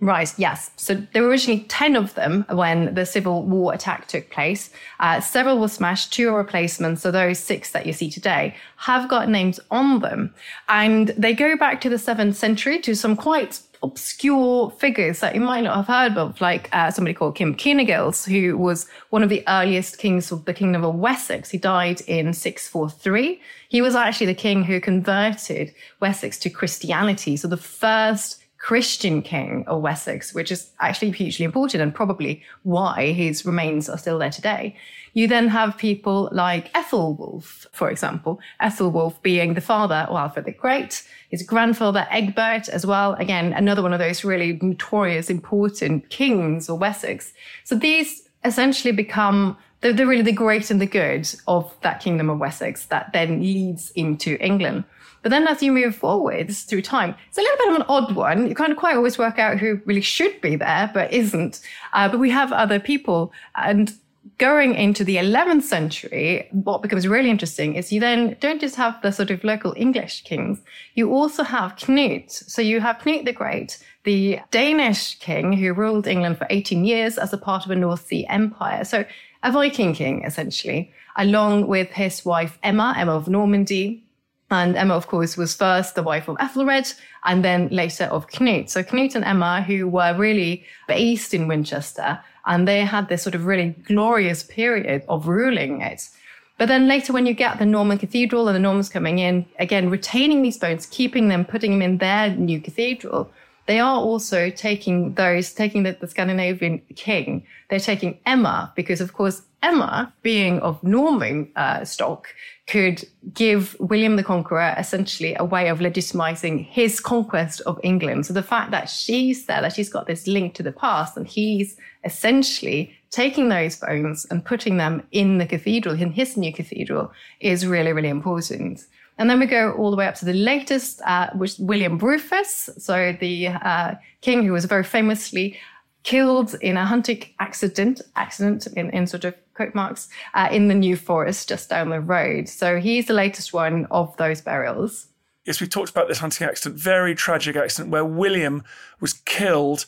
Right, 0.00 0.32
yes. 0.36 0.70
So 0.76 0.94
there 0.94 1.22
were 1.22 1.28
originally 1.28 1.60
10 1.68 1.96
of 1.96 2.14
them 2.14 2.44
when 2.50 2.94
the 2.94 3.06
Civil 3.06 3.42
War 3.44 3.72
attack 3.72 4.08
took 4.08 4.28
place. 4.30 4.70
Uh, 5.00 5.20
several 5.20 5.58
were 5.58 5.68
smashed, 5.68 6.12
two 6.12 6.28
are 6.28 6.38
replacements. 6.38 7.02
So 7.02 7.10
those 7.10 7.38
six 7.38 7.70
that 7.70 7.86
you 7.86 7.92
see 7.92 8.10
today 8.10 8.56
have 8.76 9.08
got 9.08 9.28
names 9.28 9.60
on 9.70 10.00
them. 10.00 10.34
And 10.68 11.08
they 11.16 11.32
go 11.32 11.56
back 11.56 11.80
to 11.82 11.88
the 11.88 11.96
7th 11.96 12.34
century 12.34 12.80
to 12.80 12.94
some 12.94 13.16
quite 13.16 13.60
obscure 13.84 14.70
figures 14.70 15.20
that 15.20 15.34
you 15.34 15.40
might 15.40 15.60
not 15.60 15.76
have 15.76 15.86
heard 15.86 16.18
of, 16.18 16.40
like 16.40 16.68
uh, 16.72 16.90
somebody 16.90 17.14
called 17.14 17.36
Kim 17.36 17.56
Cynegils, 17.56 18.24
who 18.24 18.56
was 18.56 18.88
one 19.10 19.22
of 19.22 19.28
the 19.28 19.44
earliest 19.46 19.98
kings 19.98 20.32
of 20.32 20.46
the 20.46 20.54
Kingdom 20.54 20.84
of 20.84 20.94
Wessex. 20.94 21.50
He 21.50 21.58
died 21.58 22.00
in 22.02 22.32
643. 22.32 23.40
He 23.68 23.82
was 23.82 23.94
actually 23.94 24.26
the 24.26 24.34
king 24.34 24.64
who 24.64 24.80
converted 24.80 25.74
Wessex 26.00 26.38
to 26.40 26.50
Christianity. 26.50 27.36
So 27.36 27.46
the 27.46 27.56
first 27.56 28.43
Christian 28.64 29.20
king 29.20 29.62
of 29.66 29.82
Wessex, 29.82 30.32
which 30.32 30.50
is 30.50 30.70
actually 30.80 31.10
hugely 31.10 31.44
important 31.44 31.82
and 31.82 31.94
probably 31.94 32.42
why 32.62 33.12
his 33.12 33.44
remains 33.44 33.90
are 33.90 33.98
still 33.98 34.18
there 34.18 34.30
today. 34.30 34.74
You 35.12 35.28
then 35.28 35.48
have 35.48 35.76
people 35.76 36.30
like 36.32 36.72
Ethelwulf, 36.72 37.66
for 37.72 37.90
example, 37.90 38.40
Ethelwulf 38.62 39.20
being 39.20 39.52
the 39.52 39.60
father 39.60 40.06
of 40.08 40.16
Alfred 40.16 40.46
the 40.46 40.52
Great, 40.52 41.06
his 41.28 41.42
grandfather 41.42 42.06
Egbert 42.10 42.70
as 42.70 42.86
well. 42.86 43.12
Again, 43.16 43.52
another 43.52 43.82
one 43.82 43.92
of 43.92 43.98
those 43.98 44.24
really 44.24 44.58
notorious, 44.62 45.28
important 45.28 46.08
kings 46.08 46.70
of 46.70 46.78
Wessex. 46.78 47.34
So 47.64 47.74
these 47.74 48.26
essentially 48.46 48.92
become 48.92 49.58
the, 49.82 49.92
the 49.92 50.06
really 50.06 50.22
the 50.22 50.32
great 50.32 50.70
and 50.70 50.80
the 50.80 50.86
good 50.86 51.28
of 51.46 51.70
that 51.82 52.00
kingdom 52.00 52.30
of 52.30 52.38
Wessex 52.38 52.86
that 52.86 53.12
then 53.12 53.42
leads 53.42 53.90
into 53.90 54.42
England. 54.42 54.84
But 55.24 55.30
then 55.30 55.48
as 55.48 55.62
you 55.62 55.72
move 55.72 55.96
forwards 55.96 56.64
through 56.64 56.82
time, 56.82 57.14
it's 57.28 57.38
a 57.38 57.40
little 57.40 57.56
bit 57.56 57.68
of 57.68 57.76
an 57.76 57.86
odd 57.88 58.14
one. 58.14 58.46
You 58.46 58.54
can't 58.54 58.76
quite 58.76 58.94
always 58.94 59.16
work 59.16 59.38
out 59.38 59.56
who 59.56 59.80
really 59.86 60.02
should 60.02 60.38
be 60.42 60.54
there, 60.54 60.90
but 60.92 61.10
isn't. 61.14 61.60
Uh, 61.94 62.10
but 62.10 62.20
we 62.20 62.28
have 62.28 62.52
other 62.52 62.78
people. 62.78 63.32
And 63.56 63.90
going 64.36 64.74
into 64.74 65.02
the 65.02 65.16
11th 65.16 65.62
century, 65.62 66.46
what 66.52 66.82
becomes 66.82 67.08
really 67.08 67.30
interesting 67.30 67.74
is 67.74 67.90
you 67.90 68.00
then 68.00 68.36
don't 68.38 68.60
just 68.60 68.76
have 68.76 69.00
the 69.00 69.12
sort 69.12 69.30
of 69.30 69.42
local 69.44 69.72
English 69.78 70.24
kings, 70.24 70.60
you 70.94 71.10
also 71.10 71.42
have 71.42 71.74
Knut. 71.76 72.30
So 72.30 72.60
you 72.60 72.80
have 72.80 72.98
Knut 72.98 73.24
the 73.24 73.32
Great, 73.32 73.82
the 74.02 74.40
Danish 74.50 75.18
king 75.20 75.54
who 75.54 75.72
ruled 75.72 76.06
England 76.06 76.36
for 76.36 76.46
18 76.50 76.84
years 76.84 77.16
as 77.16 77.32
a 77.32 77.38
part 77.38 77.64
of 77.64 77.70
a 77.70 77.76
North 77.76 78.06
Sea 78.08 78.26
empire. 78.26 78.84
So 78.84 79.06
a 79.42 79.50
Viking 79.50 79.94
king, 79.94 80.22
essentially, 80.22 80.92
along 81.16 81.66
with 81.66 81.88
his 81.92 82.26
wife 82.26 82.58
Emma, 82.62 82.94
Emma 82.94 83.16
of 83.16 83.26
Normandy, 83.28 84.03
and 84.50 84.76
Emma, 84.76 84.94
of 84.94 85.06
course, 85.06 85.36
was 85.36 85.54
first 85.54 85.94
the 85.94 86.02
wife 86.02 86.28
of 86.28 86.36
Ethelred 86.38 86.92
and 87.24 87.44
then 87.44 87.68
later 87.68 88.04
of 88.04 88.28
Knut. 88.28 88.70
So 88.70 88.82
Knut 88.82 89.14
and 89.14 89.24
Emma, 89.24 89.62
who 89.62 89.88
were 89.88 90.14
really 90.14 90.64
based 90.86 91.32
in 91.32 91.48
Winchester, 91.48 92.20
and 92.46 92.68
they 92.68 92.80
had 92.80 93.08
this 93.08 93.22
sort 93.22 93.34
of 93.34 93.46
really 93.46 93.70
glorious 93.86 94.42
period 94.42 95.02
of 95.08 95.28
ruling 95.28 95.80
it. 95.80 96.08
But 96.56 96.68
then 96.68 96.86
later, 96.86 97.12
when 97.12 97.26
you 97.26 97.34
get 97.34 97.58
the 97.58 97.66
Norman 97.66 97.98
cathedral 97.98 98.46
and 98.48 98.54
the 98.54 98.60
Normans 98.60 98.88
coming 98.88 99.18
in, 99.18 99.46
again, 99.58 99.90
retaining 99.90 100.42
these 100.42 100.58
bones, 100.58 100.86
keeping 100.86 101.28
them, 101.28 101.44
putting 101.44 101.72
them 101.72 101.82
in 101.82 101.98
their 101.98 102.30
new 102.30 102.60
cathedral, 102.60 103.30
they 103.66 103.80
are 103.80 103.96
also 103.96 104.50
taking 104.50 105.14
those, 105.14 105.52
taking 105.52 105.82
the, 105.82 105.96
the 105.98 106.06
Scandinavian 106.06 106.80
king, 106.94 107.44
they're 107.70 107.80
taking 107.80 108.18
Emma, 108.26 108.72
because 108.76 109.00
of 109.00 109.14
course, 109.14 109.42
Emma, 109.64 110.12
being 110.22 110.60
of 110.60 110.82
Norman 110.82 111.50
uh, 111.56 111.86
stock, 111.86 112.28
could 112.66 113.02
give 113.32 113.74
William 113.80 114.16
the 114.16 114.22
Conqueror 114.22 114.74
essentially 114.76 115.34
a 115.38 115.44
way 115.44 115.68
of 115.68 115.78
legitimizing 115.78 116.66
his 116.66 117.00
conquest 117.00 117.62
of 117.62 117.80
England. 117.82 118.26
So 118.26 118.34
the 118.34 118.42
fact 118.42 118.72
that 118.72 118.90
she's 118.90 119.46
there, 119.46 119.62
that 119.62 119.72
she's 119.72 119.88
got 119.88 120.06
this 120.06 120.26
link 120.26 120.54
to 120.54 120.62
the 120.62 120.72
past, 120.72 121.16
and 121.16 121.26
he's 121.26 121.76
essentially 122.04 122.94
taking 123.10 123.48
those 123.48 123.76
bones 123.76 124.26
and 124.30 124.44
putting 124.44 124.76
them 124.76 125.02
in 125.12 125.38
the 125.38 125.46
cathedral, 125.46 125.98
in 125.98 126.12
his 126.12 126.36
new 126.36 126.52
cathedral, 126.52 127.10
is 127.40 127.66
really, 127.66 127.92
really 127.92 128.10
important. 128.10 128.84
And 129.16 129.30
then 129.30 129.40
we 129.40 129.46
go 129.46 129.72
all 129.72 129.90
the 129.90 129.96
way 129.96 130.06
up 130.06 130.16
to 130.16 130.26
the 130.26 130.34
latest, 130.34 131.00
uh, 131.06 131.30
which 131.34 131.54
William 131.58 131.96
Rufus, 131.98 132.68
so 132.76 133.16
the 133.18 133.48
uh, 133.48 133.94
king 134.20 134.44
who 134.44 134.52
was 134.52 134.66
very 134.66 134.84
famously 134.84 135.56
killed 136.02 136.54
in 136.60 136.76
a 136.76 136.84
hunting 136.84 137.24
accident, 137.38 138.02
accident 138.16 138.66
in, 138.76 138.90
in 138.90 139.06
sort 139.06 139.24
of 139.24 139.34
quote 139.54 139.74
marks, 139.74 140.08
uh, 140.34 140.48
in 140.50 140.68
the 140.68 140.74
New 140.74 140.96
Forest 140.96 141.48
just 141.48 141.70
down 141.70 141.90
the 141.90 142.00
road. 142.00 142.48
So 142.48 142.78
he's 142.78 143.06
the 143.06 143.14
latest 143.14 143.52
one 143.52 143.86
of 143.90 144.16
those 144.16 144.40
burials. 144.40 145.06
Yes, 145.44 145.60
we 145.60 145.66
talked 145.66 145.90
about 145.90 146.08
this 146.08 146.18
hunting 146.18 146.46
accident, 146.46 146.80
very 146.80 147.14
tragic 147.14 147.54
accident 147.54 147.90
where 147.90 148.04
William 148.04 148.64
was 149.00 149.12
killed 149.12 149.86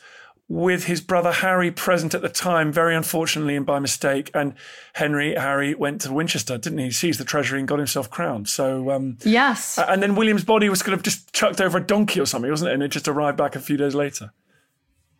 with 0.49 0.85
his 0.85 1.01
brother 1.01 1.33
Harry 1.33 1.73
present 1.73 2.15
at 2.15 2.23
the 2.23 2.29
time, 2.29 2.71
very 2.71 2.95
unfortunately 2.95 3.57
and 3.57 3.67
by 3.67 3.79
mistake. 3.79 4.31
And 4.33 4.55
Henry, 4.93 5.35
Harry, 5.35 5.75
went 5.75 6.03
to 6.03 6.13
Winchester, 6.13 6.57
didn't 6.57 6.79
he? 6.79 6.91
Seized 6.91 7.19
the 7.19 7.25
treasury 7.25 7.59
and 7.59 7.67
got 7.67 7.79
himself 7.79 8.11
crowned. 8.11 8.49
So, 8.49 8.91
um, 8.91 9.19
yes. 9.25 9.79
And 9.79 10.03
then 10.03 10.15
William's 10.15 10.45
body 10.45 10.69
was 10.69 10.83
kind 10.83 10.95
of 10.95 11.03
just 11.03 11.33
chucked 11.33 11.61
over 11.61 11.79
a 11.79 11.83
donkey 11.85 12.21
or 12.21 12.27
something, 12.27 12.51
wasn't 12.51 12.71
it? 12.71 12.75
And 12.75 12.83
it 12.83 12.89
just 12.89 13.09
arrived 13.09 13.37
back 13.37 13.57
a 13.57 13.61
few 13.61 13.77
days 13.77 13.95
later. 13.95 14.33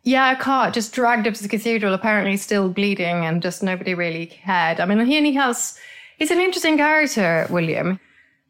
Yeah, 0.07 0.31
a 0.31 0.35
cart 0.37 0.73
just 0.73 0.93
dragged 0.93 1.27
up 1.27 1.33
to 1.33 1.43
the 1.43 1.49
cathedral, 1.49 1.93
apparently 1.93 2.37
still 2.37 2.69
bleeding, 2.69 3.25
and 3.25 3.41
just 3.41 3.61
nobody 3.61 3.93
really 3.93 4.27
cared. 4.27 4.79
I 4.79 4.85
mean, 4.85 5.05
he, 5.05 5.19
he 5.19 5.33
has, 5.33 5.77
he's 6.17 6.31
an 6.31 6.39
interesting 6.39 6.77
character, 6.77 7.45
William. 7.49 7.99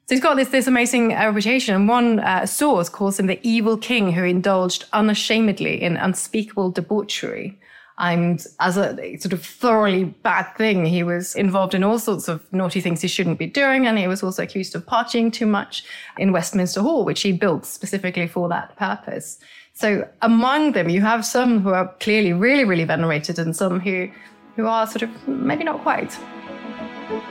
So 0.06 0.14
he's 0.14 0.22
got 0.22 0.36
this, 0.36 0.50
this 0.50 0.68
amazing 0.68 1.16
uh, 1.16 1.26
reputation. 1.26 1.88
One 1.88 2.20
uh, 2.20 2.46
source 2.46 2.90
calls 2.90 3.20
him 3.20 3.26
the 3.26 3.40
evil 3.42 3.76
king 3.76 4.12
who 4.12 4.24
indulged 4.24 4.86
unashamedly 4.94 5.82
in 5.82 5.98
unspeakable 5.98 6.70
debauchery. 6.70 7.60
And 7.98 8.46
as 8.60 8.78
a 8.78 9.18
sort 9.18 9.34
of 9.34 9.44
thoroughly 9.44 10.04
bad 10.04 10.56
thing, 10.58 10.86
he 10.86 11.02
was 11.02 11.34
involved 11.34 11.74
in 11.74 11.84
all 11.84 11.98
sorts 11.98 12.28
of 12.28 12.46
naughty 12.54 12.82
things 12.82 13.02
he 13.02 13.08
shouldn't 13.08 13.40
be 13.40 13.48
doing. 13.48 13.88
And 13.88 13.98
he 13.98 14.08
was 14.08 14.22
also 14.22 14.44
accused 14.44 14.76
of 14.76 14.86
partying 14.86 15.34
too 15.34 15.48
much 15.48 15.84
in 16.20 16.32
Westminster 16.32 16.82
Hall, 16.82 17.04
which 17.04 17.24
he 17.24 17.32
built 17.32 17.66
specifically 17.66 18.28
for 18.28 18.48
that 18.50 18.76
purpose. 18.76 19.40
So 19.78 20.10
among 20.24 20.72
them, 20.72 20.90
you 20.90 21.02
have 21.02 21.24
some 21.24 21.62
who 21.62 21.70
are 21.70 21.94
clearly 22.00 22.34
really, 22.34 22.64
really 22.64 22.84
venerated 22.84 23.38
and 23.38 23.56
some 23.56 23.80
who, 23.80 24.10
who 24.56 24.66
are 24.66 24.88
sort 24.88 25.04
of 25.04 25.28
maybe 25.28 25.64
not 25.64 25.84
quite. 25.84 26.18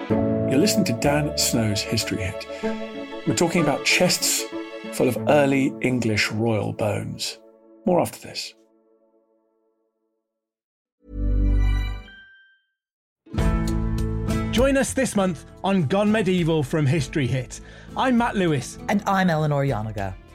You're 0.08 0.60
listening 0.60 0.84
to 0.84 0.92
Dan 0.92 1.36
Snow's 1.36 1.80
History 1.80 2.22
Hit. 2.22 2.46
We're 3.26 3.34
talking 3.34 3.62
about 3.62 3.84
chests 3.84 4.44
full 4.92 5.08
of 5.08 5.18
early 5.28 5.74
English 5.80 6.30
royal 6.30 6.72
bones. 6.72 7.40
More 7.84 8.00
after 8.00 8.20
this. 8.20 8.54
Join 14.52 14.76
us 14.76 14.92
this 14.92 15.16
month 15.16 15.46
on 15.64 15.88
Gone 15.88 16.12
Medieval 16.12 16.62
from 16.62 16.86
History 16.86 17.26
Hit. 17.26 17.60
I'm 17.96 18.16
Matt 18.16 18.36
Lewis. 18.36 18.78
And 18.88 19.02
I'm 19.04 19.30
Eleanor 19.30 19.64
Janega. 19.64 20.14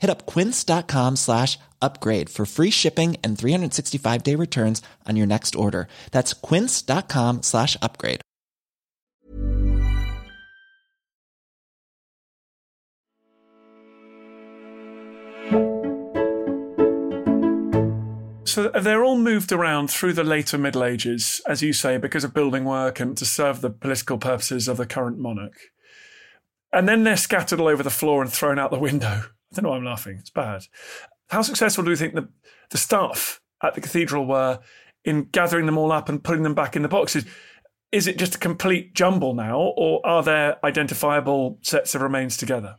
Hit 0.00 0.10
up 0.10 0.26
quince.com 0.26 1.16
slash 1.16 1.58
upgrade 1.80 2.28
for 2.28 2.46
free 2.46 2.70
shipping 2.70 3.16
and 3.22 3.38
365 3.38 4.22
day 4.22 4.34
returns 4.34 4.82
on 5.06 5.16
your 5.16 5.26
next 5.26 5.54
order. 5.54 5.86
That's 6.10 6.32
quince.com 6.32 7.42
slash 7.42 7.76
upgrade. 7.80 8.20
So 18.44 18.68
they're 18.68 19.04
all 19.04 19.16
moved 19.16 19.52
around 19.52 19.90
through 19.90 20.14
the 20.14 20.24
later 20.24 20.58
Middle 20.58 20.82
Ages, 20.82 21.40
as 21.46 21.62
you 21.62 21.72
say, 21.72 21.98
because 21.98 22.24
of 22.24 22.34
building 22.34 22.64
work 22.64 22.98
and 22.98 23.16
to 23.16 23.24
serve 23.24 23.60
the 23.60 23.70
political 23.70 24.18
purposes 24.18 24.66
of 24.66 24.76
the 24.76 24.86
current 24.86 25.18
monarch. 25.18 25.54
and 26.72 26.88
then 26.88 27.04
they're 27.04 27.16
scattered 27.16 27.60
all 27.60 27.68
over 27.68 27.82
the 27.82 27.90
floor 27.90 28.22
and 28.22 28.32
thrown 28.32 28.58
out 28.58 28.70
the 28.70 28.78
window. 28.78 29.22
I 29.52 29.56
don't 29.56 29.64
know 29.64 29.70
why 29.70 29.76
I'm 29.76 29.84
laughing. 29.84 30.16
It's 30.18 30.30
bad. 30.30 30.66
How 31.28 31.42
successful 31.42 31.84
do 31.84 31.90
you 31.90 31.96
think 31.96 32.14
the, 32.14 32.28
the 32.70 32.78
staff 32.78 33.40
at 33.62 33.74
the 33.74 33.80
cathedral 33.80 34.26
were 34.26 34.60
in 35.04 35.24
gathering 35.24 35.66
them 35.66 35.78
all 35.78 35.92
up 35.92 36.08
and 36.08 36.22
putting 36.22 36.42
them 36.42 36.54
back 36.54 36.76
in 36.76 36.82
the 36.82 36.88
boxes? 36.88 37.24
Is 37.92 38.06
it 38.06 38.18
just 38.18 38.36
a 38.36 38.38
complete 38.38 38.94
jumble 38.94 39.34
now, 39.34 39.58
or 39.76 40.04
are 40.06 40.22
there 40.22 40.64
identifiable 40.64 41.58
sets 41.62 41.94
of 41.94 42.02
remains 42.02 42.36
together? 42.36 42.76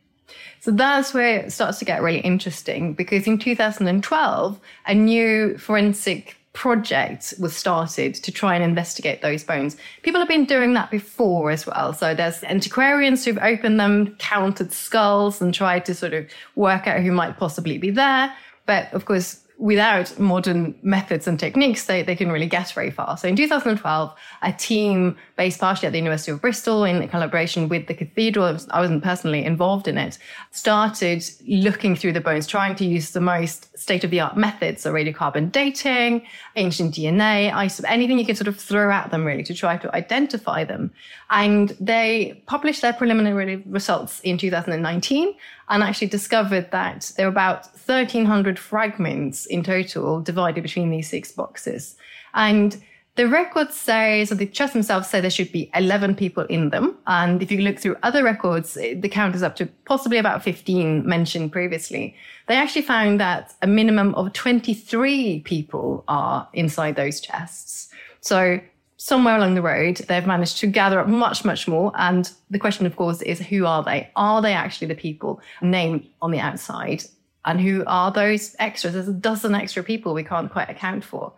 So 0.62 0.72
that's 0.72 1.14
where 1.14 1.40
it 1.40 1.52
starts 1.52 1.80
to 1.80 1.86
get 1.86 2.02
really 2.02 2.20
interesting 2.20 2.94
because 2.94 3.28
in 3.28 3.38
2012, 3.38 4.60
a 4.86 4.94
new 4.94 5.58
forensic 5.58 6.38
project 6.54 7.34
was 7.40 7.56
started 7.56 8.14
to 8.16 8.32
try 8.32 8.56
and 8.56 8.64
investigate 8.64 9.22
those 9.22 9.44
bones. 9.44 9.78
People 10.02 10.20
have 10.20 10.28
been 10.28 10.46
doing 10.46 10.74
that 10.74 10.92
before 10.92 11.50
as 11.52 11.66
well. 11.66 11.94
So 11.94 12.14
there's 12.14 12.44
antiquarians 12.44 13.24
who've 13.24 13.38
opened 13.42 13.80
them, 13.80 14.16
counted 14.18 14.74
skulls, 14.74 15.42
and 15.42 15.54
tried 15.54 15.86
to 15.86 15.96
sort 15.96 16.14
of 16.14 16.28
work 16.56 16.88
out 16.88 17.02
who 17.02 17.12
might 17.12 17.38
possibly 17.38 17.78
be 17.78 17.90
there. 17.90 18.34
But 18.66 18.94
of 18.94 19.06
course, 19.06 19.41
without 19.62 20.18
modern 20.18 20.74
methods 20.82 21.28
and 21.28 21.40
techniques, 21.40 21.86
they, 21.86 22.02
they 22.02 22.16
can 22.16 22.32
really 22.32 22.48
get 22.48 22.72
very 22.72 22.90
far. 22.90 23.16
So 23.16 23.28
in 23.28 23.36
2012, 23.36 24.14
a 24.42 24.54
team 24.54 25.16
based 25.38 25.60
partially 25.60 25.86
at 25.86 25.92
the 25.92 26.00
University 26.00 26.32
of 26.32 26.42
Bristol 26.42 26.84
in 26.84 27.08
collaboration 27.08 27.70
with 27.70 27.86
the 27.86 27.94
cathedral, 27.94 28.58
I 28.72 28.82
wasn't 28.82 29.04
personally 29.04 29.46
involved 29.46 29.88
in 29.88 30.00
it, 30.00 30.18
started 30.50 31.24
looking 31.48 31.96
through 31.96 32.14
the 32.14 32.22
bones, 32.22 32.48
trying 32.48 32.76
to 32.78 32.86
use 32.86 33.12
the 33.12 33.22
most 33.22 33.78
state 33.78 34.04
of 34.04 34.10
the 34.10 34.20
art 34.20 34.36
methods, 34.36 34.82
so 34.82 34.92
radiocarbon 34.92 35.52
dating, 35.52 36.26
ancient 36.56 36.96
DNA, 36.96 37.54
anything 37.88 38.18
you 38.18 38.26
can 38.26 38.36
sort 38.36 38.48
of 38.48 38.60
throw 38.60 38.92
at 38.92 39.12
them 39.12 39.24
really 39.24 39.44
to 39.44 39.54
try 39.54 39.78
to 39.78 39.96
identify 39.96 40.64
them. 40.64 40.92
And 41.30 41.78
they 41.80 42.42
published 42.48 42.82
their 42.82 42.94
preliminary 42.94 43.58
results 43.68 44.22
in 44.22 44.40
2019 44.40 45.36
and 45.70 45.84
actually 45.84 46.08
discovered 46.08 46.72
that 46.72 47.12
there 47.18 47.26
were 47.26 47.32
about 47.32 47.66
1,300 47.86 48.60
fragments 48.60 49.46
in 49.46 49.64
total 49.64 50.22
divided 50.22 50.62
between 50.62 50.90
these 50.90 51.10
six 51.10 51.32
boxes. 51.32 51.96
And 52.34 52.82
the 53.16 53.28
records 53.28 53.76
say, 53.76 54.24
so 54.24 54.36
the 54.36 54.46
chest 54.46 54.74
themselves 54.74 55.10
say 55.10 55.20
there 55.20 55.30
should 55.30 55.52
be 55.52 55.70
11 55.76 56.16
people 56.16 56.46
in 56.46 56.70
them. 56.70 56.98
And 57.08 57.44
if 57.44 57.52
you 57.52 57.60
look 57.62 57.78
through 57.78 57.98
other 58.04 58.24
records, 58.24 58.78
eh, 58.78 58.96
the 58.98 59.10
count 59.10 59.36
is 59.36 59.44
up 59.44 59.58
to 59.58 59.66
possibly 59.86 60.18
about 60.18 60.44
15 60.44 61.06
mentioned 61.06 61.52
previously. 61.52 62.16
They 62.48 62.56
actually 62.56 62.84
found 62.84 63.20
that 63.20 63.54
a 63.62 63.68
minimum 63.68 64.16
of 64.16 64.32
23 64.32 65.42
people 65.42 66.06
are 66.08 66.48
inside 66.54 66.96
those 66.96 67.20
chests. 67.20 67.90
So 68.22 68.62
somewhere 69.02 69.36
along 69.36 69.56
the 69.56 69.64
road, 69.64 69.98
they've 70.08 70.28
managed 70.28 70.58
to 70.60 70.68
gather 70.68 71.00
up 71.00 71.08
much, 71.08 71.44
much 71.44 71.68
more. 71.68 71.92
And 71.96 72.32
the 72.52 72.60
question, 72.60 72.86
of 72.86 72.96
course, 72.96 73.24
is 73.24 73.40
who 73.40 73.66
are 73.66 73.84
they? 73.84 74.12
Are 74.16 74.44
they 74.44 74.54
actually 74.54 74.90
the 74.90 74.96
people 74.96 75.42
named 75.60 76.08
on 76.22 76.30
the 76.30 76.40
outside? 76.40 77.04
And 77.44 77.60
who 77.60 77.84
are 77.88 78.12
those 78.12 78.56
extras? 78.60 78.94
There's 78.94 79.08
a 79.08 79.14
dozen 79.14 79.56
extra 79.56 79.82
people 79.82 80.14
we 80.14 80.24
can't 80.24 80.52
quite 80.52 80.70
account 80.70 81.04
for. 81.04 81.34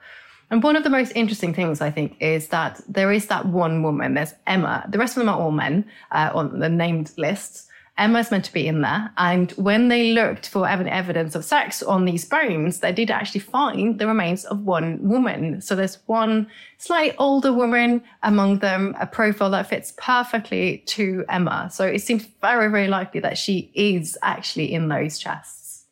And 0.51 0.61
one 0.61 0.75
of 0.75 0.83
the 0.83 0.89
most 0.89 1.13
interesting 1.15 1.53
things, 1.53 1.79
I 1.79 1.89
think, 1.89 2.17
is 2.19 2.49
that 2.49 2.81
there 2.89 3.13
is 3.13 3.27
that 3.27 3.45
one 3.45 3.81
woman. 3.81 4.15
There's 4.15 4.33
Emma. 4.45 4.85
The 4.89 4.97
rest 4.97 5.15
of 5.15 5.21
them 5.21 5.29
are 5.29 5.39
all 5.39 5.51
men 5.51 5.85
uh, 6.11 6.31
on 6.33 6.59
the 6.59 6.67
named 6.67 7.13
lists. 7.17 7.69
Emma's 7.97 8.31
meant 8.31 8.45
to 8.45 8.53
be 8.53 8.67
in 8.67 8.81
there. 8.81 9.11
And 9.17 9.51
when 9.51 9.89
they 9.89 10.13
looked 10.13 10.49
for 10.49 10.67
evidence 10.67 11.35
of 11.35 11.45
sex 11.45 11.83
on 11.83 12.05
these 12.05 12.25
bones, 12.25 12.79
they 12.79 12.91
did 12.91 13.11
actually 13.11 13.41
find 13.41 13.99
the 13.99 14.07
remains 14.07 14.45
of 14.45 14.61
one 14.61 14.97
woman. 15.07 15.61
So 15.61 15.75
there's 15.75 15.99
one 16.07 16.47
slightly 16.79 17.15
older 17.17 17.53
woman 17.53 18.03
among 18.23 18.59
them, 18.59 18.95
a 18.99 19.05
profile 19.05 19.51
that 19.51 19.69
fits 19.69 19.93
perfectly 19.97 20.79
to 20.87 21.23
Emma. 21.29 21.69
So 21.71 21.85
it 21.85 21.99
seems 21.99 22.25
very, 22.41 22.69
very 22.71 22.87
likely 22.87 23.19
that 23.21 23.37
she 23.37 23.71
is 23.75 24.17
actually 24.23 24.73
in 24.73 24.87
those 24.87 25.19
chests. 25.19 25.85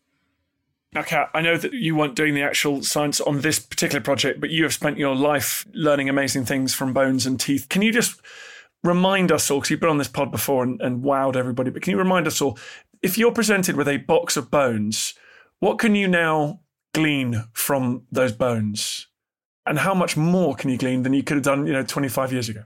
Now, 0.93 1.03
Cat, 1.03 1.29
I 1.33 1.41
know 1.41 1.55
that 1.55 1.71
you 1.71 1.95
weren't 1.95 2.15
doing 2.15 2.33
the 2.33 2.41
actual 2.41 2.83
science 2.83 3.21
on 3.21 3.41
this 3.41 3.59
particular 3.59 4.01
project, 4.01 4.41
but 4.41 4.49
you 4.49 4.63
have 4.63 4.73
spent 4.73 4.97
your 4.97 5.15
life 5.15 5.65
learning 5.73 6.09
amazing 6.09 6.45
things 6.45 6.73
from 6.73 6.93
bones 6.93 7.25
and 7.25 7.39
teeth. 7.39 7.69
Can 7.69 7.81
you 7.81 7.93
just 7.93 8.19
remind 8.83 9.31
us 9.31 9.49
all, 9.49 9.59
because 9.59 9.71
you've 9.71 9.79
been 9.79 9.89
on 9.89 9.97
this 9.97 10.07
pod 10.07 10.31
before 10.31 10.63
and, 10.63 10.81
and 10.81 11.03
wowed 11.03 11.35
everybody, 11.35 11.69
but 11.69 11.81
can 11.81 11.91
you 11.91 11.97
remind 11.97 12.27
us 12.27 12.41
all, 12.41 12.57
if 13.01 13.17
you're 13.17 13.31
presented 13.31 13.75
with 13.75 13.87
a 13.87 13.97
box 13.97 14.37
of 14.37 14.51
bones, 14.51 15.13
what 15.59 15.79
can 15.79 15.95
you 15.95 16.07
now 16.07 16.61
glean 16.93 17.45
from 17.53 18.03
those 18.11 18.31
bones? 18.31 19.07
And 19.65 19.79
how 19.79 19.93
much 19.93 20.17
more 20.17 20.55
can 20.55 20.69
you 20.69 20.77
glean 20.77 21.03
than 21.03 21.13
you 21.13 21.23
could 21.23 21.37
have 21.37 21.43
done, 21.43 21.67
you 21.67 21.73
know, 21.73 21.83
25 21.83 22.31
years 22.31 22.49
ago? 22.49 22.63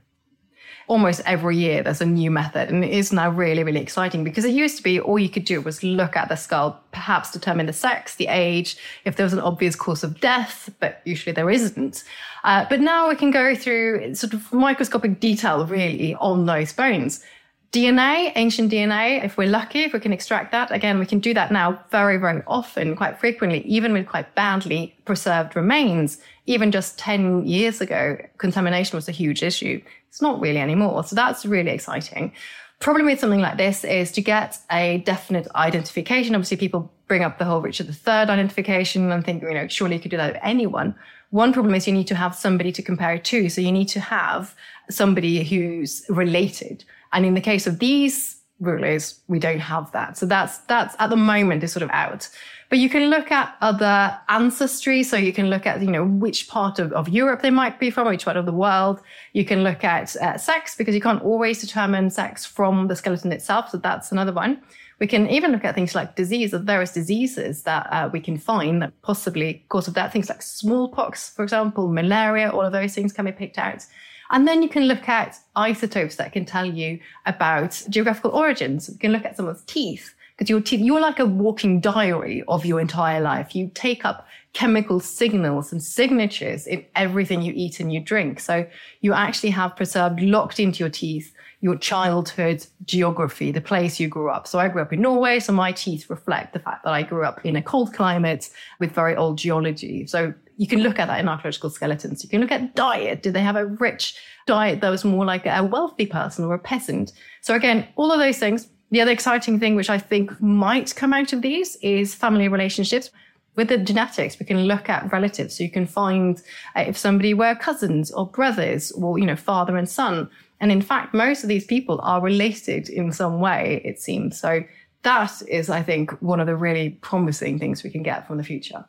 Almost 0.88 1.20
every 1.26 1.56
year 1.56 1.82
there's 1.82 2.00
a 2.00 2.06
new 2.06 2.30
method 2.30 2.68
and 2.68 2.84
it 2.84 2.90
is 2.90 3.12
now 3.12 3.28
really 3.30 3.64
really 3.64 3.80
exciting 3.80 4.22
because 4.22 4.44
it 4.44 4.52
used 4.52 4.76
to 4.76 4.82
be 4.82 5.00
all 5.00 5.18
you 5.18 5.28
could 5.28 5.44
do 5.44 5.60
was 5.60 5.82
look 5.82 6.16
at 6.16 6.28
the 6.28 6.36
skull 6.36 6.80
perhaps 6.92 7.30
determine 7.30 7.66
the 7.66 7.72
sex 7.72 8.14
the 8.16 8.28
age 8.28 8.76
if 9.04 9.16
there 9.16 9.24
was 9.24 9.32
an 9.32 9.40
obvious 9.40 9.74
cause 9.74 10.04
of 10.04 10.20
death 10.20 10.70
but 10.80 11.00
usually 11.04 11.32
there 11.32 11.50
isn't 11.50 12.04
uh, 12.44 12.64
but 12.68 12.80
now 12.80 13.08
we 13.08 13.16
can 13.16 13.30
go 13.30 13.54
through 13.54 14.14
sort 14.14 14.32
of 14.32 14.52
microscopic 14.52 15.18
detail 15.18 15.66
really 15.66 16.14
on 16.16 16.46
those 16.46 16.72
bones 16.72 17.24
DNA, 17.72 18.32
ancient 18.36 18.72
DNA, 18.72 19.22
if 19.22 19.36
we're 19.36 19.48
lucky, 19.50 19.80
if 19.80 19.92
we 19.92 20.00
can 20.00 20.12
extract 20.12 20.50
that, 20.52 20.70
again, 20.70 20.98
we 20.98 21.04
can 21.04 21.18
do 21.18 21.34
that 21.34 21.52
now 21.52 21.78
very, 21.90 22.16
very 22.16 22.42
often, 22.46 22.96
quite 22.96 23.18
frequently, 23.18 23.60
even 23.66 23.92
with 23.92 24.06
quite 24.08 24.34
badly 24.34 24.96
preserved 25.04 25.54
remains. 25.54 26.18
Even 26.46 26.70
just 26.70 26.98
10 26.98 27.44
years 27.44 27.82
ago, 27.82 28.16
contamination 28.38 28.96
was 28.96 29.08
a 29.08 29.12
huge 29.12 29.42
issue. 29.42 29.82
It's 30.08 30.22
not 30.22 30.40
really 30.40 30.58
anymore. 30.58 31.04
So 31.04 31.14
that's 31.14 31.44
really 31.44 31.70
exciting. 31.70 32.32
Problem 32.78 33.06
with 33.06 33.20
something 33.20 33.40
like 33.40 33.56
this 33.56 33.84
is 33.84 34.12
to 34.12 34.20
get 34.20 34.58
a 34.70 34.98
definite 34.98 35.48
identification. 35.54 36.34
Obviously, 36.34 36.58
people 36.58 36.92
bring 37.06 37.22
up 37.22 37.38
the 37.38 37.44
whole 37.44 37.60
Richard 37.60 37.88
III 37.88 38.12
identification 38.12 39.10
and 39.10 39.24
think, 39.24 39.42
you 39.42 39.54
know, 39.54 39.66
surely 39.68 39.96
you 39.96 40.00
could 40.00 40.10
do 40.10 40.16
that 40.18 40.34
with 40.34 40.42
anyone. 40.42 40.94
One 41.30 41.52
problem 41.52 41.74
is 41.74 41.86
you 41.86 41.92
need 41.92 42.06
to 42.08 42.14
have 42.14 42.34
somebody 42.34 42.72
to 42.72 42.82
compare 42.82 43.14
it 43.14 43.24
to. 43.24 43.48
So 43.48 43.60
you 43.60 43.72
need 43.72 43.88
to 43.88 44.00
have 44.00 44.54
somebody 44.90 45.42
who's 45.42 46.04
related. 46.08 46.84
And 47.12 47.24
in 47.24 47.34
the 47.34 47.40
case 47.40 47.66
of 47.66 47.78
these 47.78 48.40
rulers, 48.60 49.20
we 49.26 49.38
don't 49.38 49.60
have 49.60 49.90
that. 49.92 50.18
So 50.18 50.26
that's, 50.26 50.58
that's 50.58 50.94
at 50.98 51.10
the 51.10 51.16
moment 51.16 51.64
is 51.64 51.72
sort 51.72 51.82
of 51.82 51.90
out. 51.90 52.28
But 52.68 52.78
you 52.78 52.88
can 52.88 53.10
look 53.10 53.30
at 53.30 53.56
other 53.60 54.18
ancestry. 54.28 55.02
So 55.02 55.16
you 55.16 55.32
can 55.32 55.48
look 55.48 55.66
at, 55.66 55.80
you 55.80 55.90
know, 55.90 56.04
which 56.04 56.48
part 56.48 56.78
of, 56.78 56.92
of 56.92 57.08
Europe 57.08 57.42
they 57.42 57.50
might 57.50 57.78
be 57.78 57.90
from, 57.90 58.08
which 58.08 58.24
part 58.24 58.36
of 58.36 58.46
the 58.46 58.52
world. 58.52 59.00
You 59.32 59.44
can 59.44 59.62
look 59.62 59.84
at 59.84 60.16
uh, 60.16 60.36
sex 60.36 60.74
because 60.76 60.94
you 60.94 61.00
can't 61.00 61.22
always 61.22 61.60
determine 61.60 62.10
sex 62.10 62.44
from 62.44 62.88
the 62.88 62.96
skeleton 62.96 63.32
itself. 63.32 63.70
So 63.70 63.78
that's 63.78 64.10
another 64.10 64.32
one. 64.32 64.62
We 64.98 65.06
can 65.06 65.28
even 65.28 65.52
look 65.52 65.64
at 65.64 65.74
things 65.74 65.94
like 65.94 66.16
disease, 66.16 66.54
of 66.54 66.62
various 66.62 66.92
diseases 66.92 67.62
that 67.64 67.86
uh, 67.92 68.08
we 68.10 68.18
can 68.18 68.38
find 68.38 68.80
that 68.80 69.00
possibly 69.02 69.64
cause 69.68 69.88
of 69.88 69.94
that. 69.94 70.10
Things 70.10 70.30
like 70.30 70.40
smallpox, 70.40 71.30
for 71.30 71.42
example, 71.42 71.92
malaria, 71.92 72.50
all 72.50 72.62
of 72.62 72.72
those 72.72 72.94
things 72.94 73.12
can 73.12 73.26
be 73.26 73.32
picked 73.32 73.58
out. 73.58 73.84
And 74.30 74.48
then 74.48 74.62
you 74.62 74.68
can 74.68 74.84
look 74.84 75.08
at 75.08 75.38
isotopes 75.54 76.16
that 76.16 76.32
can 76.32 76.46
tell 76.46 76.64
you 76.64 76.98
about 77.26 77.80
geographical 77.88 78.32
origins. 78.32 78.88
You 78.88 78.98
can 78.98 79.12
look 79.12 79.24
at 79.24 79.36
someone's 79.36 79.62
teeth 79.66 80.15
because 80.36 80.50
your 80.50 80.60
teeth, 80.60 80.80
you're 80.80 81.00
like 81.00 81.18
a 81.18 81.26
walking 81.26 81.80
diary 81.80 82.44
of 82.46 82.66
your 82.66 82.80
entire 82.80 83.20
life. 83.20 83.54
You 83.54 83.70
take 83.74 84.04
up 84.04 84.26
chemical 84.52 85.00
signals 85.00 85.72
and 85.72 85.82
signatures 85.82 86.66
in 86.66 86.84
everything 86.94 87.42
you 87.42 87.52
eat 87.56 87.80
and 87.80 87.92
you 87.92 88.00
drink. 88.00 88.40
So 88.40 88.66
you 89.00 89.12
actually 89.12 89.50
have 89.50 89.76
preserved 89.76 90.20
locked 90.20 90.60
into 90.60 90.80
your 90.80 90.90
teeth 90.90 91.32
your 91.60 91.76
childhood 91.76 92.66
geography, 92.84 93.50
the 93.50 93.60
place 93.60 93.98
you 93.98 94.08
grew 94.08 94.30
up. 94.30 94.46
So 94.46 94.58
I 94.58 94.68
grew 94.68 94.82
up 94.82 94.92
in 94.92 95.00
Norway, 95.00 95.40
so 95.40 95.52
my 95.52 95.72
teeth 95.72 96.08
reflect 96.10 96.52
the 96.52 96.58
fact 96.60 96.84
that 96.84 96.92
I 96.92 97.02
grew 97.02 97.24
up 97.24 97.44
in 97.44 97.56
a 97.56 97.62
cold 97.62 97.94
climate 97.94 98.50
with 98.78 98.92
very 98.92 99.16
old 99.16 99.38
geology. 99.38 100.06
So 100.06 100.34
you 100.58 100.66
can 100.66 100.80
look 100.80 100.98
at 100.98 101.08
that 101.08 101.20
in 101.20 101.28
archaeological 101.28 101.70
skeletons. 101.70 102.22
You 102.22 102.30
can 102.30 102.40
look 102.40 102.52
at 102.52 102.74
diet. 102.74 103.22
Did 103.22 103.34
they 103.34 103.40
have 103.40 103.56
a 103.56 103.66
rich 103.66 104.16
diet 104.46 104.80
that 104.80 104.90
was 104.90 105.04
more 105.04 105.24
like 105.24 105.46
a 105.46 105.64
wealthy 105.64 106.06
person 106.06 106.44
or 106.44 106.54
a 106.54 106.58
peasant? 106.58 107.12
So 107.40 107.54
again, 107.54 107.88
all 107.96 108.12
of 108.12 108.18
those 108.18 108.38
things 108.38 108.68
the 108.90 109.00
other 109.00 109.10
exciting 109.10 109.58
thing, 109.58 109.74
which 109.74 109.90
I 109.90 109.98
think 109.98 110.40
might 110.40 110.94
come 110.94 111.12
out 111.12 111.32
of 111.32 111.42
these, 111.42 111.76
is 111.76 112.14
family 112.14 112.48
relationships. 112.48 113.10
With 113.56 113.68
the 113.68 113.78
genetics, 113.78 114.38
we 114.38 114.46
can 114.46 114.64
look 114.64 114.88
at 114.88 115.10
relatives. 115.10 115.56
So 115.56 115.64
you 115.64 115.70
can 115.70 115.86
find 115.86 116.40
uh, 116.76 116.84
if 116.86 116.96
somebody 116.96 117.34
were 117.34 117.54
cousins 117.54 118.10
or 118.10 118.26
brothers 118.26 118.92
or, 118.92 119.18
you 119.18 119.24
know, 119.24 119.36
father 119.36 119.76
and 119.76 119.88
son. 119.88 120.28
And 120.60 120.70
in 120.70 120.82
fact, 120.82 121.14
most 121.14 121.42
of 121.42 121.48
these 121.48 121.64
people 121.64 121.98
are 122.02 122.20
related 122.20 122.88
in 122.88 123.12
some 123.12 123.40
way, 123.40 123.80
it 123.84 123.98
seems. 124.00 124.38
So 124.38 124.62
that 125.02 125.32
is, 125.48 125.70
I 125.70 125.82
think, 125.82 126.10
one 126.20 126.40
of 126.40 126.46
the 126.46 126.56
really 126.56 126.90
promising 127.00 127.58
things 127.58 127.82
we 127.82 127.90
can 127.90 128.02
get 128.02 128.26
from 128.26 128.36
the 128.36 128.44
future. 128.44 128.84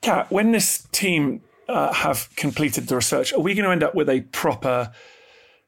Cat, 0.00 0.30
when 0.30 0.52
this 0.52 0.86
team 0.92 1.42
uh, 1.68 1.92
have 1.92 2.34
completed 2.36 2.86
the 2.86 2.96
research, 2.96 3.32
are 3.32 3.40
we 3.40 3.54
going 3.54 3.64
to 3.64 3.70
end 3.70 3.82
up 3.82 3.94
with 3.94 4.08
a 4.08 4.22
proper 4.32 4.92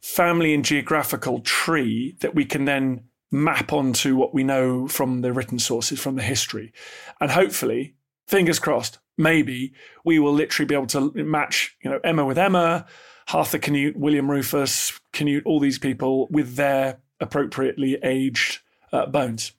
family 0.05 0.53
and 0.53 0.67
geographical 0.67 1.41
tree 1.41 2.15
that 2.21 2.35
we 2.35 2.45
can 2.45 2.67
then 2.67 3.03
map 3.33 3.73
onto 3.73 4.15
what 4.15 4.35
we 4.35 4.45
know 4.45 4.87
from 4.87 5.23
the 5.23 5.33
written 5.33 5.59
sources, 5.59 5.99
from 5.99 6.15
the 6.15 6.23
history. 6.23 6.75
And 7.23 7.31
hopefully, 7.31 7.95
fingers 8.27 8.59
crossed, 8.59 8.99
maybe 9.17 9.73
we 10.05 10.19
will 10.19 10.35
literally 10.35 10.67
be 10.67 10.75
able 10.75 10.89
to 10.89 11.11
match, 11.15 11.75
you 11.83 11.91
know, 11.91 12.01
Emma 12.05 12.23
with 12.27 12.37
Emma, 12.37 12.85
Harthacnut, 13.31 13.97
William 13.97 14.31
Rufus, 14.31 14.93
Canute, 15.15 15.47
all 15.47 15.59
these 15.59 15.79
people 15.79 16.29
with 16.31 16.57
their 16.57 16.99
appropriately 17.19 17.97
aged 18.03 18.59
uh, 18.93 19.07
bones? 19.07 19.53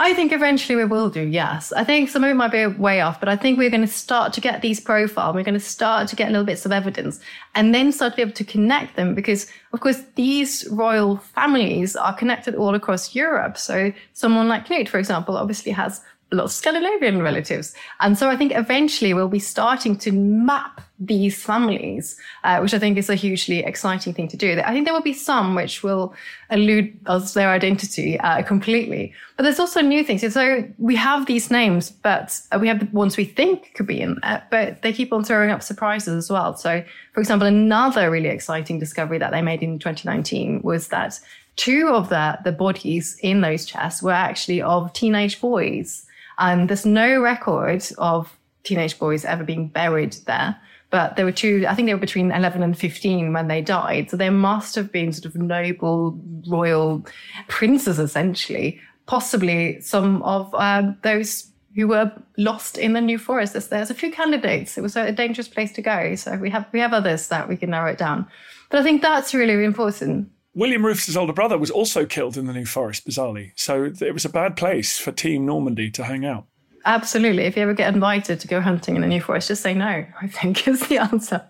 I 0.00 0.14
think 0.14 0.30
eventually 0.30 0.76
we 0.76 0.84
will 0.84 1.10
do, 1.10 1.22
yes. 1.22 1.72
I 1.72 1.82
think 1.82 2.08
some 2.08 2.22
of 2.22 2.30
it 2.30 2.34
might 2.34 2.52
be 2.52 2.64
way 2.66 3.00
off, 3.00 3.18
but 3.18 3.28
I 3.28 3.34
think 3.34 3.58
we're 3.58 3.68
going 3.68 3.80
to 3.80 3.88
start 3.88 4.32
to 4.34 4.40
get 4.40 4.62
these 4.62 4.78
profiles. 4.78 5.34
We're 5.34 5.42
going 5.42 5.54
to 5.54 5.60
start 5.60 6.06
to 6.10 6.16
get 6.16 6.30
little 6.30 6.46
bits 6.46 6.64
of 6.64 6.70
evidence 6.70 7.18
and 7.56 7.74
then 7.74 7.90
start 7.90 8.12
to 8.12 8.16
be 8.16 8.22
able 8.22 8.32
to 8.32 8.44
connect 8.44 8.94
them 8.94 9.16
because, 9.16 9.50
of 9.72 9.80
course, 9.80 10.00
these 10.14 10.64
royal 10.70 11.16
families 11.16 11.96
are 11.96 12.14
connected 12.14 12.54
all 12.54 12.76
across 12.76 13.16
Europe. 13.16 13.58
So 13.58 13.92
someone 14.12 14.46
like 14.46 14.66
Knut, 14.66 14.88
for 14.88 15.00
example, 15.00 15.36
obviously 15.36 15.72
has 15.72 16.00
lots 16.30 16.52
of 16.52 16.56
Scandinavian 16.58 17.22
relatives. 17.22 17.74
And 18.00 18.18
so 18.18 18.28
I 18.28 18.36
think 18.36 18.52
eventually 18.54 19.14
we'll 19.14 19.28
be 19.28 19.38
starting 19.38 19.96
to 19.98 20.12
map 20.12 20.82
these 21.00 21.42
families, 21.42 22.18
uh, 22.44 22.58
which 22.58 22.74
I 22.74 22.78
think 22.78 22.98
is 22.98 23.08
a 23.08 23.14
hugely 23.14 23.60
exciting 23.60 24.12
thing 24.12 24.28
to 24.28 24.36
do. 24.36 24.60
I 24.60 24.72
think 24.72 24.84
there 24.84 24.92
will 24.92 25.00
be 25.00 25.12
some 25.12 25.54
which 25.54 25.82
will 25.82 26.12
elude 26.50 26.98
us 27.06 27.34
their 27.34 27.50
identity 27.50 28.18
uh, 28.20 28.42
completely. 28.42 29.14
But 29.36 29.44
there's 29.44 29.60
also 29.60 29.80
new 29.80 30.02
things. 30.02 30.32
So 30.32 30.68
we 30.78 30.96
have 30.96 31.26
these 31.26 31.50
names, 31.50 31.90
but 31.90 32.40
uh, 32.52 32.58
we 32.60 32.68
have 32.68 32.80
the 32.80 32.86
ones 32.86 33.16
we 33.16 33.24
think 33.24 33.74
could 33.74 33.86
be 33.86 34.00
in 34.00 34.18
there, 34.22 34.42
but 34.50 34.82
they 34.82 34.92
keep 34.92 35.12
on 35.12 35.24
throwing 35.24 35.50
up 35.50 35.62
surprises 35.62 36.14
as 36.14 36.30
well. 36.30 36.56
So, 36.56 36.84
for 37.12 37.20
example, 37.20 37.46
another 37.46 38.10
really 38.10 38.28
exciting 38.28 38.78
discovery 38.78 39.18
that 39.18 39.30
they 39.30 39.42
made 39.42 39.62
in 39.62 39.78
2019 39.78 40.62
was 40.62 40.88
that 40.88 41.20
two 41.54 41.88
of 41.88 42.08
the, 42.08 42.38
the 42.44 42.52
bodies 42.52 43.18
in 43.22 43.40
those 43.40 43.64
chests 43.64 44.02
were 44.02 44.12
actually 44.12 44.62
of 44.62 44.92
teenage 44.92 45.40
boys. 45.40 46.06
And 46.38 46.68
there's 46.68 46.86
no 46.86 47.20
record 47.20 47.86
of 47.98 48.38
teenage 48.64 48.98
boys 48.98 49.24
ever 49.24 49.44
being 49.44 49.68
buried 49.68 50.12
there. 50.26 50.56
But 50.90 51.16
there 51.16 51.24
were 51.24 51.32
two, 51.32 51.66
I 51.68 51.74
think 51.74 51.86
they 51.86 51.94
were 51.94 52.00
between 52.00 52.32
11 52.32 52.62
and 52.62 52.78
15 52.78 53.32
when 53.32 53.48
they 53.48 53.60
died. 53.60 54.10
So 54.10 54.16
there 54.16 54.30
must 54.30 54.74
have 54.74 54.90
been 54.90 55.12
sort 55.12 55.26
of 55.26 55.34
noble 55.34 56.18
royal 56.48 57.04
princes, 57.48 57.98
essentially, 57.98 58.80
possibly 59.06 59.80
some 59.82 60.22
of 60.22 60.54
um, 60.54 60.96
those 61.02 61.50
who 61.74 61.88
were 61.88 62.10
lost 62.38 62.78
in 62.78 62.94
the 62.94 63.00
New 63.02 63.18
Forest. 63.18 63.52
There's, 63.68 63.90
a 63.90 63.94
few 63.94 64.10
candidates. 64.10 64.78
It 64.78 64.80
was 64.80 64.96
a 64.96 65.12
dangerous 65.12 65.48
place 65.48 65.72
to 65.72 65.82
go. 65.82 66.14
So 66.14 66.36
we 66.36 66.48
have, 66.50 66.66
we 66.72 66.80
have 66.80 66.94
others 66.94 67.28
that 67.28 67.48
we 67.48 67.56
can 67.56 67.70
narrow 67.70 67.90
it 67.90 67.98
down. 67.98 68.26
But 68.70 68.80
I 68.80 68.82
think 68.82 69.02
that's 69.02 69.34
really 69.34 69.64
important. 69.64 70.30
William 70.58 70.84
Rufus's 70.84 71.16
older 71.16 71.32
brother 71.32 71.56
was 71.56 71.70
also 71.70 72.04
killed 72.04 72.36
in 72.36 72.46
the 72.46 72.52
New 72.52 72.64
Forest, 72.64 73.06
bizarrely. 73.06 73.52
So 73.54 73.92
it 74.00 74.12
was 74.12 74.24
a 74.24 74.28
bad 74.28 74.56
place 74.56 74.98
for 74.98 75.12
Team 75.12 75.46
Normandy 75.46 75.88
to 75.92 76.02
hang 76.02 76.24
out. 76.24 76.46
Absolutely. 76.84 77.44
If 77.44 77.56
you 77.56 77.62
ever 77.62 77.74
get 77.74 77.94
invited 77.94 78.40
to 78.40 78.48
go 78.48 78.60
hunting 78.60 78.96
in 78.96 79.02
the 79.02 79.06
New 79.06 79.20
Forest, 79.20 79.46
just 79.46 79.62
say 79.62 79.72
no, 79.72 80.04
I 80.20 80.26
think 80.26 80.66
is 80.68 80.88
the 80.88 80.98
answer. 80.98 81.46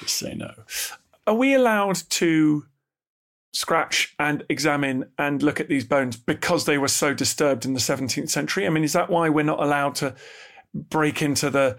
Just 0.00 0.16
say 0.16 0.34
no. 0.34 0.50
Are 1.28 1.34
we 1.34 1.54
allowed 1.54 1.98
to 2.10 2.64
scratch 3.52 4.12
and 4.18 4.44
examine 4.48 5.04
and 5.16 5.40
look 5.40 5.60
at 5.60 5.68
these 5.68 5.84
bones 5.84 6.16
because 6.16 6.64
they 6.64 6.78
were 6.78 6.88
so 6.88 7.14
disturbed 7.14 7.64
in 7.64 7.74
the 7.74 7.80
17th 7.80 8.28
century? 8.28 8.66
I 8.66 8.70
mean, 8.70 8.82
is 8.82 8.92
that 8.94 9.08
why 9.08 9.28
we're 9.28 9.44
not 9.44 9.62
allowed 9.62 9.94
to 9.96 10.16
break 10.74 11.22
into 11.22 11.48
the 11.48 11.78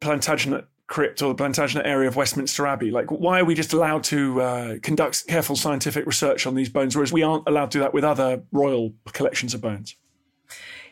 Plantagenet 0.00 0.66
crypt 0.86 1.22
or 1.22 1.28
the 1.28 1.34
Plantagenet 1.34 1.84
area 1.84 2.08
of 2.08 2.16
Westminster 2.16 2.66
Abbey? 2.66 2.90
Like, 2.90 3.10
why 3.10 3.40
are 3.40 3.44
we 3.44 3.54
just 3.54 3.72
allowed 3.72 4.04
to 4.04 4.40
uh, 4.40 4.78
conduct 4.82 5.26
careful 5.26 5.56
scientific 5.56 6.06
research 6.06 6.46
on 6.46 6.54
these 6.54 6.68
bones, 6.68 6.94
whereas 6.94 7.12
we 7.12 7.22
aren't 7.22 7.46
allowed 7.46 7.70
to 7.72 7.78
do 7.78 7.80
that 7.80 7.94
with 7.94 8.04
other 8.04 8.42
royal 8.52 8.92
collections 9.12 9.54
of 9.54 9.60
bones? 9.60 9.96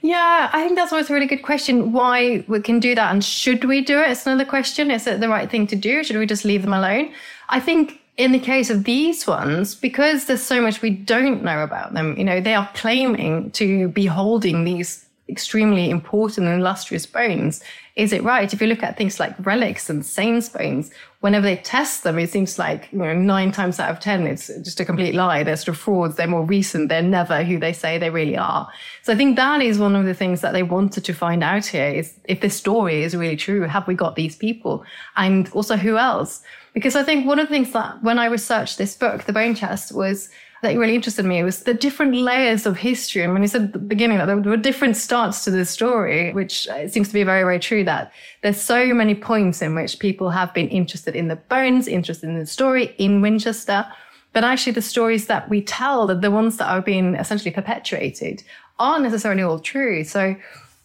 Yeah, 0.03 0.51
I 0.53 0.63
think 0.63 0.77
that's 0.77 0.93
always 0.93 1.09
a 1.09 1.15
really 1.15 1.27
good 1.27 1.43
question. 1.43 1.93
Why 1.93 2.45
we 2.47 2.61
can 2.61 2.79
do 2.79 2.95
that 2.95 3.11
and 3.11 3.25
should 3.25 3.65
we 3.65 3.81
do 3.81 4.01
it? 4.01 4.11
It's 4.11 4.27
another 4.27 4.45
question. 4.45 4.91
Is 4.91 5.07
it 5.07 5.21
the 5.21 5.31
right 5.31 5.51
thing 5.51 5.67
to 5.69 5.77
do? 5.77 6.05
Should 6.05 6.19
we 6.19 6.27
just 6.27 6.45
leave 6.45 6.61
them 6.61 6.75
alone? 6.75 7.15
I 7.49 7.59
think 7.59 8.03
in 8.19 8.33
the 8.33 8.39
case 8.39 8.69
of 8.69 8.85
these 8.85 9.27
ones, 9.27 9.75
because 9.75 10.27
there's 10.27 10.43
so 10.43 10.61
much 10.61 10.83
we 10.83 10.91
don't 10.91 11.43
know 11.43 11.63
about 11.63 11.95
them, 11.95 12.17
you 12.19 12.25
know, 12.25 12.39
they 12.39 12.55
are 12.55 12.69
claiming 12.75 13.51
to 13.53 13.89
be 13.89 14.05
holding 14.05 14.65
these 14.65 15.07
extremely 15.31 15.89
important 15.89 16.47
and 16.47 16.61
illustrious 16.61 17.07
bones. 17.07 17.63
Is 17.97 18.13
it 18.13 18.25
right? 18.25 18.53
If 18.53 18.61
you 18.61 18.67
look 18.67 18.83
at 18.83 18.97
things 18.97 19.21
like 19.21 19.47
relics 19.47 19.89
and 19.89 20.05
saints' 20.05 20.49
bones, 20.49 20.91
whenever 21.21 21.47
they 21.47 21.57
test 21.57 22.03
them, 22.03 22.19
it 22.19 22.29
seems 22.29 22.59
like 22.59 22.89
you 22.91 22.99
know 22.99 23.15
nine 23.15 23.53
times 23.53 23.79
out 23.79 23.91
of 23.91 24.01
ten, 24.01 24.27
it's 24.27 24.49
just 24.49 24.81
a 24.81 24.85
complete 24.85 25.15
lie. 25.15 25.45
They're 25.45 25.57
sort 25.57 25.69
of 25.69 25.79
frauds. 25.79 26.17
They're 26.17 26.27
more 26.27 26.45
recent. 26.45 26.89
They're 26.89 27.03
never 27.03 27.45
who 27.45 27.61
they 27.61 27.73
say 27.73 27.99
they 27.99 28.11
really 28.11 28.37
are. 28.37 28.69
So 29.03 29.13
I 29.13 29.17
think 29.17 29.37
that 29.37 29.63
is 29.63 29.79
one 29.79 29.95
of 29.95 30.07
the 30.07 30.15
things 30.15 30.41
that 30.41 30.53
they 30.53 30.65
wanted 30.65 31.05
to 31.05 31.13
find 31.13 31.45
out 31.45 31.67
here: 31.67 31.89
is 31.89 32.13
if 32.25 32.41
this 32.41 32.57
story 32.57 33.05
is 33.05 33.15
really 33.15 33.37
true, 33.37 33.63
have 33.63 33.87
we 33.87 33.95
got 33.95 34.17
these 34.17 34.35
people, 34.35 34.85
and 35.17 35.49
also 35.51 35.77
who 35.77 35.97
else? 35.97 36.43
Because 36.73 36.97
I 36.97 37.05
think 37.05 37.25
one 37.25 37.39
of 37.39 37.47
the 37.47 37.55
things 37.55 37.73
that 37.75 38.03
when 38.03 38.19
I 38.19 38.25
researched 38.25 38.77
this 38.77 38.97
book, 38.97 39.23
The 39.23 39.33
Bone 39.33 39.55
Chest, 39.55 39.95
was 39.95 40.29
that 40.64 40.77
really 40.77 40.94
interested 40.94 41.24
me 41.24 41.42
was 41.42 41.62
the 41.62 41.74
different 41.74 42.16
layers 42.16 42.66
of 42.66 42.77
history. 42.77 43.22
I 43.22 43.27
mean, 43.27 43.42
you 43.42 43.48
said 43.48 43.62
at 43.62 43.72
the 43.72 43.79
beginning 43.79 44.18
that 44.18 44.27
there 44.27 44.37
were 44.37 44.57
different 44.57 44.96
starts 44.96 45.44
to 45.44 45.50
the 45.50 45.64
story, 45.64 46.33
which 46.33 46.66
uh, 46.68 46.88
seems 46.88 47.09
to 47.09 47.14
be 47.14 47.22
very, 47.22 47.42
very 47.42 47.61
true 47.61 47.85
that 47.85 48.12
there's 48.42 48.61
so 48.61 48.92
many 48.92 49.14
points 49.14 49.62
in 49.62 49.74
which 49.74 49.98
people 49.98 50.31
have 50.31 50.53
been 50.55 50.68
interested 50.68 51.14
in 51.14 51.29
the 51.29 51.37
bones, 51.37 51.87
interested 51.87 52.29
in 52.29 52.38
the 52.38 52.46
story 52.46 52.94
in 52.98 53.20
Winchester. 53.20 53.87
But 54.33 54.42
actually 54.42 54.72
the 54.72 54.83
stories 54.83 55.27
that 55.27 55.48
we 55.48 55.62
tell, 55.62 56.07
the 56.07 56.31
ones 56.31 56.57
that 56.57 56.66
are 56.66 56.83
being 56.83 57.14
essentially 57.14 57.53
perpetuated, 57.53 58.42
aren't 58.79 59.05
necessarily 59.05 59.42
all 59.42 59.61
true. 59.61 60.03
So 60.03 60.35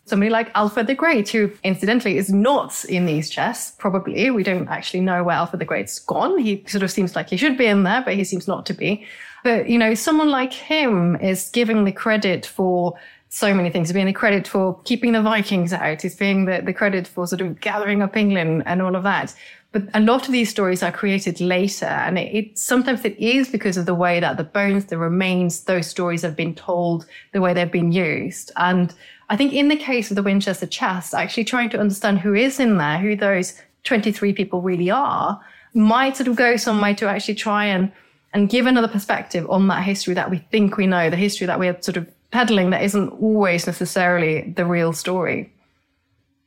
somebody 0.05 0.29
like 0.29 0.51
Alfred 0.55 0.87
the 0.87 0.95
Great, 0.95 1.29
who 1.29 1.51
incidentally 1.63 2.17
is 2.17 2.31
not 2.31 2.83
in 2.85 3.05
these 3.05 3.29
chests, 3.29 3.75
probably. 3.77 4.29
We 4.29 4.43
don't 4.43 4.67
actually 4.67 5.01
know 5.01 5.23
where 5.23 5.35
Alfred 5.35 5.61
the 5.61 5.65
Great's 5.65 5.99
gone. 5.99 6.37
He 6.37 6.63
sort 6.67 6.83
of 6.83 6.91
seems 6.91 7.15
like 7.15 7.29
he 7.29 7.37
should 7.37 7.57
be 7.57 7.65
in 7.65 7.83
there, 7.83 8.01
but 8.03 8.15
he 8.15 8.23
seems 8.23 8.47
not 8.47 8.65
to 8.65 8.73
be. 8.73 9.05
But, 9.43 9.69
you 9.69 9.77
know, 9.77 9.93
someone 9.93 10.29
like 10.29 10.53
him 10.53 11.15
is 11.17 11.49
giving 11.49 11.85
the 11.85 11.91
credit 11.91 12.45
for 12.45 12.95
so 13.29 13.53
many 13.53 13.69
things, 13.69 13.89
He's 13.89 13.93
being 13.93 14.07
the 14.07 14.13
credit 14.13 14.47
for 14.47 14.79
keeping 14.83 15.11
the 15.13 15.21
Vikings 15.21 15.71
out, 15.71 16.01
He's 16.01 16.15
being 16.15 16.45
the, 16.45 16.61
the 16.63 16.73
credit 16.73 17.07
for 17.07 17.27
sort 17.27 17.41
of 17.41 17.61
gathering 17.61 18.01
up 18.01 18.17
England 18.17 18.63
and 18.65 18.81
all 18.81 18.95
of 18.95 19.03
that. 19.03 19.35
But 19.71 19.83
a 19.93 19.99
lot 19.99 20.25
of 20.25 20.31
these 20.31 20.49
stories 20.49 20.81
are 20.81 20.91
created 20.91 21.39
later, 21.39 21.85
and 21.85 22.17
it, 22.17 22.35
it, 22.35 22.57
sometimes 22.57 23.05
it 23.05 23.15
is 23.19 23.49
because 23.49 23.77
of 23.77 23.85
the 23.85 23.93
way 23.93 24.19
that 24.19 24.37
the 24.37 24.43
bones, 24.43 24.85
the 24.85 24.97
remains, 24.97 25.65
those 25.65 25.85
stories 25.85 26.23
have 26.23 26.35
been 26.35 26.55
told, 26.55 27.05
the 27.33 27.41
way 27.41 27.53
they've 27.53 27.71
been 27.71 27.91
used. 27.91 28.51
And 28.55 28.93
I 29.29 29.37
think 29.37 29.53
in 29.53 29.67
the 29.67 29.75
case 29.75 30.09
of 30.09 30.15
the 30.15 30.23
Winchester 30.23 30.65
chest, 30.65 31.13
actually 31.13 31.43
trying 31.43 31.69
to 31.69 31.79
understand 31.79 32.19
who 32.19 32.33
is 32.33 32.59
in 32.59 32.77
there, 32.77 32.97
who 32.97 33.15
those 33.15 33.61
23 33.83 34.33
people 34.33 34.61
really 34.63 34.89
are, 34.89 35.39
might 35.75 36.17
sort 36.17 36.27
of 36.27 36.35
go 36.35 36.57
some 36.57 36.81
way 36.81 36.95
to 36.95 37.07
actually 37.07 37.35
try 37.35 37.65
and 37.65 37.91
and 38.33 38.49
give 38.49 38.65
another 38.65 38.87
perspective 38.87 39.49
on 39.49 39.67
that 39.67 39.83
history 39.83 40.13
that 40.13 40.29
we 40.29 40.37
think 40.51 40.77
we 40.77 40.87
know, 40.87 41.09
the 41.09 41.15
history 41.15 41.47
that 41.47 41.59
we're 41.59 41.79
sort 41.81 41.97
of 41.97 42.07
peddling 42.31 42.69
that 42.69 42.83
isn't 42.83 43.09
always 43.09 43.65
necessarily 43.65 44.53
the 44.55 44.65
real 44.65 44.93
story. 44.93 45.51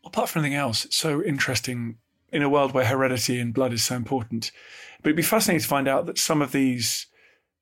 Apart 0.04 0.28
from 0.28 0.44
anything 0.44 0.58
else, 0.58 0.84
it's 0.84 0.96
so 0.96 1.22
interesting 1.22 1.96
in 2.32 2.42
a 2.42 2.48
world 2.48 2.72
where 2.72 2.84
heredity 2.84 3.38
and 3.38 3.52
blood 3.52 3.72
is 3.72 3.84
so 3.84 3.96
important. 3.96 4.52
But 5.02 5.10
it'd 5.10 5.16
be 5.16 5.22
fascinating 5.22 5.60
to 5.60 5.68
find 5.68 5.88
out 5.88 6.06
that 6.06 6.18
some 6.18 6.40
of 6.40 6.52
these 6.52 7.06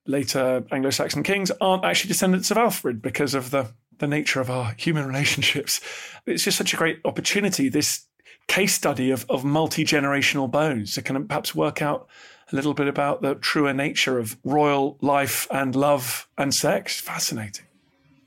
later 0.06 0.64
Anglo 0.70 0.90
Saxon 0.90 1.22
kings 1.22 1.50
aren't 1.60 1.84
actually 1.84 2.08
descendants 2.08 2.50
of 2.50 2.58
Alfred 2.58 3.02
because 3.02 3.34
of 3.34 3.50
the, 3.50 3.72
the 3.98 4.06
nature 4.06 4.40
of 4.40 4.50
our 4.50 4.74
human 4.76 5.06
relationships. 5.06 5.80
It's 6.26 6.44
just 6.44 6.58
such 6.58 6.74
a 6.74 6.76
great 6.76 7.00
opportunity, 7.04 7.68
this 7.68 8.06
case 8.50 8.74
study 8.74 9.12
of, 9.12 9.24
of 9.30 9.44
multi 9.44 9.84
generational 9.84 10.50
bones 10.50 10.94
to 10.94 11.02
can 11.02 11.24
perhaps 11.28 11.54
work 11.54 11.80
out 11.80 12.08
a 12.50 12.56
little 12.56 12.74
bit 12.74 12.88
about 12.88 13.22
the 13.22 13.36
truer 13.36 13.72
nature 13.72 14.18
of 14.18 14.36
royal 14.42 14.98
life 15.00 15.46
and 15.52 15.76
love 15.76 16.28
and 16.36 16.52
sex. 16.52 17.00
Fascinating. 17.00 17.64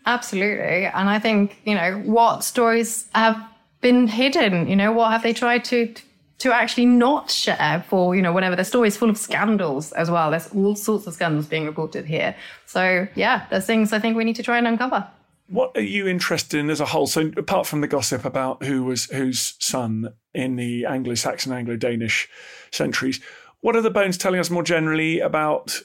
Absolutely. 0.06 0.86
And 0.86 1.10
I 1.10 1.20
think, 1.20 1.58
you 1.66 1.76
know, 1.76 2.02
what 2.06 2.46
stories 2.46 3.10
have 3.14 3.38
been 3.82 4.08
hidden? 4.08 4.68
You 4.68 4.78
know, 4.78 4.94
what 4.94 5.12
have 5.12 5.24
they 5.24 5.34
tried 5.34 5.66
to 5.66 5.94
to 6.40 6.54
actually 6.54 6.86
not 6.86 7.30
share 7.30 7.86
for, 7.90 8.16
you 8.16 8.22
know, 8.22 8.32
whatever 8.32 8.56
the 8.56 8.66
story 8.66 8.88
is 8.88 8.98
full 8.98 9.10
of 9.10 9.18
scandals 9.18 9.92
as 9.94 10.10
well. 10.10 10.32
There's 10.32 10.48
all 10.54 10.76
sorts 10.76 11.06
of 11.06 11.14
scandals 11.14 11.48
being 11.48 11.66
reported 11.66 12.06
here. 12.06 12.36
So 12.66 13.08
yeah, 13.16 13.46
there's 13.50 13.66
things 13.66 13.92
I 13.92 14.00
think 14.00 14.16
we 14.16 14.24
need 14.24 14.38
to 14.38 14.44
try 14.44 14.58
and 14.58 14.68
uncover. 14.68 15.06
What 15.47 15.75
are 15.75 15.82
you 15.82 16.08
interested 16.08 16.60
in 16.60 16.69
as 16.69 16.79
a 16.79 16.86
whole? 16.86 17.06
So 17.08 17.32
apart 17.38 17.67
from 17.67 17.82
the 17.82 17.88
gossip 17.88 18.25
about 18.25 18.63
who 18.63 18.84
was 18.84 19.06
whose 19.06 19.56
son 19.60 20.13
in 20.34 20.56
the 20.56 20.86
Anglo-Saxon, 20.86 21.51
Anglo-Danish 21.51 22.29
centuries, 22.71 23.19
what 23.62 23.75
are 23.75 23.82
the 23.82 23.91
bones 23.91 24.17
telling 24.17 24.39
us 24.39 24.49
more 24.49 24.63
generally 24.63 25.19
about 25.19 25.82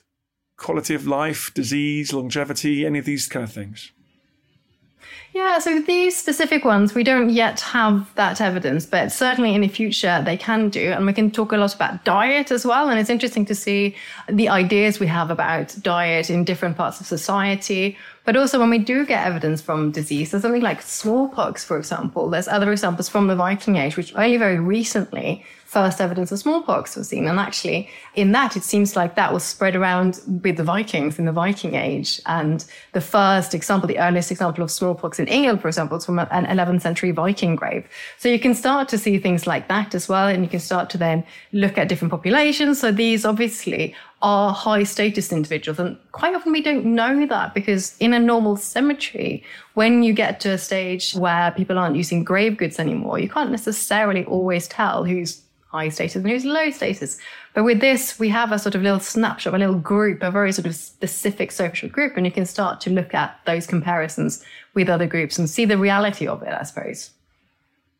quality 0.57 0.95
of 0.95 1.07
life, 1.07 1.53
disease, 1.55 2.13
longevity, 2.13 2.87
any 2.87 2.99
of 2.99 3.05
these 3.05 3.29
kind 3.29 3.45
of 3.45 3.53
things? 3.53 3.93
Yeah, 5.35 5.59
so 5.59 5.81
these 5.81 6.17
specific 6.17 6.65
ones, 6.65 6.95
we 6.95 7.05
don't 7.05 7.31
yet 7.31 7.61
have 7.61 8.13
that 8.15 8.41
evidence, 8.41 8.87
but 8.87 9.13
certainly 9.13 9.55
in 9.55 9.61
the 9.61 9.69
future 9.69 10.21
they 10.25 10.37
can 10.37 10.69
do. 10.69 10.91
And 10.91 11.07
we 11.07 11.13
can 11.13 11.31
talk 11.31 11.53
a 11.53 11.57
lot 11.57 11.75
about 11.75 12.05
diet 12.05 12.51
as 12.51 12.65
well. 12.67 12.89
And 12.89 12.99
it's 12.99 13.11
interesting 13.11 13.45
to 13.47 13.55
see 13.55 13.95
the 14.29 14.49
ideas 14.49 14.99
we 14.99 15.07
have 15.07 15.31
about 15.31 15.77
diet 15.83 16.31
in 16.31 16.45
different 16.45 16.77
parts 16.77 17.01
of 17.01 17.07
society. 17.07 17.97
But 18.29 18.37
also 18.37 18.61
when 18.61 18.69
we 18.69 18.77
do 18.77 19.07
get 19.07 19.27
evidence 19.27 19.63
from 19.63 19.91
disease, 19.91 20.33
there's 20.33 20.43
something 20.43 20.61
like 20.61 20.83
smallpox, 20.83 21.65
for 21.65 21.79
example. 21.79 22.29
There's 22.29 22.47
other 22.47 22.71
examples 22.71 23.09
from 23.09 23.27
the 23.27 23.35
Viking 23.35 23.77
Age, 23.77 23.97
which 23.97 24.15
only 24.15 24.37
very 24.37 24.59
recently 24.59 25.47
first 25.65 25.99
evidence 25.99 26.31
of 26.31 26.39
smallpox 26.39 26.97
was 26.97 27.09
seen. 27.09 27.27
And 27.27 27.39
actually, 27.39 27.89
in 28.15 28.33
that, 28.33 28.55
it 28.55 28.65
seems 28.65 28.97
like 28.97 29.15
that 29.15 29.33
was 29.33 29.45
spread 29.45 29.75
around 29.75 30.21
with 30.43 30.59
the 30.59 30.63
Vikings 30.63 31.19
in 31.19 31.25
the 31.25 31.33
Viking 31.33 31.75
Age. 31.75 32.21
And 32.27 32.67
the 32.93 33.01
first 33.01 33.55
example, 33.55 33.89
the 33.89 33.99
earliest 33.99 34.31
example 34.31 34.63
of 34.63 34.71
smallpox 34.71 35.19
in 35.19 35.27
England, 35.27 35.63
for 35.63 35.69
example, 35.69 35.97
is 35.97 36.05
from 36.05 36.19
an 36.19 36.45
11th 36.45 36.83
century 36.83 37.13
Viking 37.13 37.57
grave. 37.57 37.87
So 38.19 38.29
you 38.29 38.39
can 38.39 38.55
start 38.55 38.91
to 38.91 38.99
see 38.99 39.19
things 39.19 39.47
like 39.47 39.69
that 39.69 39.95
as 39.95 40.07
well. 40.07 40.29
And 40.29 40.43
you 40.43 40.51
can 40.51 40.61
start 40.61 40.91
to 40.91 40.99
then 40.99 41.25
look 41.53 41.79
at 41.79 41.89
different 41.89 42.11
populations. 42.11 42.79
So 42.79 42.93
these 42.93 43.25
obviously 43.25 43.95
are 44.21 44.53
high 44.53 44.83
status 44.83 45.33
individuals. 45.33 45.79
And 45.79 45.97
quite 46.13 46.35
often 46.35 46.53
we 46.53 46.63
don't 46.63 46.85
know 46.85 47.27
that 47.27 47.55
because 47.55 47.97
in 47.99 48.13
a 48.13 48.19
normal 48.19 48.57
cemetery, 48.57 49.45
when 49.75 50.03
you 50.03 50.13
get 50.13 50.41
to 50.41 50.51
a 50.51 50.59
stage 50.59 51.15
where 51.15 51.53
people 51.53 51.79
aren't 51.79 51.97
using 51.97 52.25
grave 52.25 52.57
goods 52.57 52.79
anymore, 52.79 53.19
you 53.19 53.29
can't 53.29 53.51
necessarily 53.51 54.25
always 54.25 54.67
tell 54.67 55.05
who's 55.05 55.43
high 55.69 55.89
status 55.89 56.17
and 56.17 56.29
who's 56.29 56.45
low 56.45 56.71
status. 56.71 57.19
But 57.55 57.65
with 57.65 57.81
this, 57.81 58.19
we 58.19 58.29
have 58.31 58.53
a 58.53 58.59
sort 58.59 58.75
of 58.75 58.83
little 58.83 59.01
snapshot, 59.01 59.55
a 59.55 59.59
little 59.59 59.79
group, 59.79 60.23
a 60.23 60.31
very 60.31 60.51
sort 60.53 60.67
of 60.67 60.75
specific 60.75 61.53
social 61.53 61.89
group, 61.89 62.17
and 62.17 62.25
you 62.25 62.33
can 62.33 62.47
start 62.47 62.81
to 62.83 62.91
look 62.91 63.15
at 63.15 63.39
those 63.45 63.67
comparisons 63.67 64.45
with 64.75 64.89
other 64.89 65.07
groups 65.07 65.39
and 65.39 65.49
see 65.49 65.65
the 65.65 65.79
reality 65.79 66.27
of 66.27 66.43
it, 66.43 66.55
I 66.59 66.63
suppose. 66.63 67.11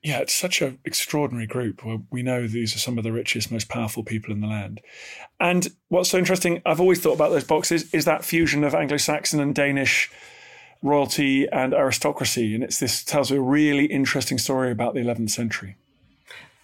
Yeah, 0.03 0.19
it's 0.19 0.35
such 0.35 0.63
an 0.63 0.79
extraordinary 0.85 1.47
group 1.47 1.83
we 2.11 2.23
know 2.23 2.47
these 2.47 2.75
are 2.75 2.79
some 2.79 2.99
of 2.99 3.05
the 3.05 3.13
richest, 3.13 3.51
most 3.51 3.69
powerful 3.69 4.05
people 4.05 4.33
in 4.33 4.41
the 4.41 4.47
land. 4.47 4.81
And 5.41 5.69
what's 5.89 6.11
so 6.11 6.19
interesting, 6.19 6.63
I've 6.65 6.81
always 6.81 7.01
thought 7.01 7.15
about 7.15 7.31
those 7.31 7.45
boxes, 7.45 7.93
is 7.93 8.05
that 8.05 8.25
fusion 8.25 8.63
of 8.63 8.75
Anglo 8.75 8.97
Saxon 8.97 9.41
and 9.41 9.55
Danish 9.55 10.11
royalty 10.83 11.49
and 11.49 11.75
aristocracy. 11.75 12.55
And 12.55 12.63
it's 12.63 12.79
this 12.79 13.03
tells 13.03 13.33
a 13.33 13.41
really 13.41 13.87
interesting 13.87 14.39
story 14.39 14.71
about 14.71 14.95
the 14.95 15.01
11th 15.01 15.31
century. 15.31 15.77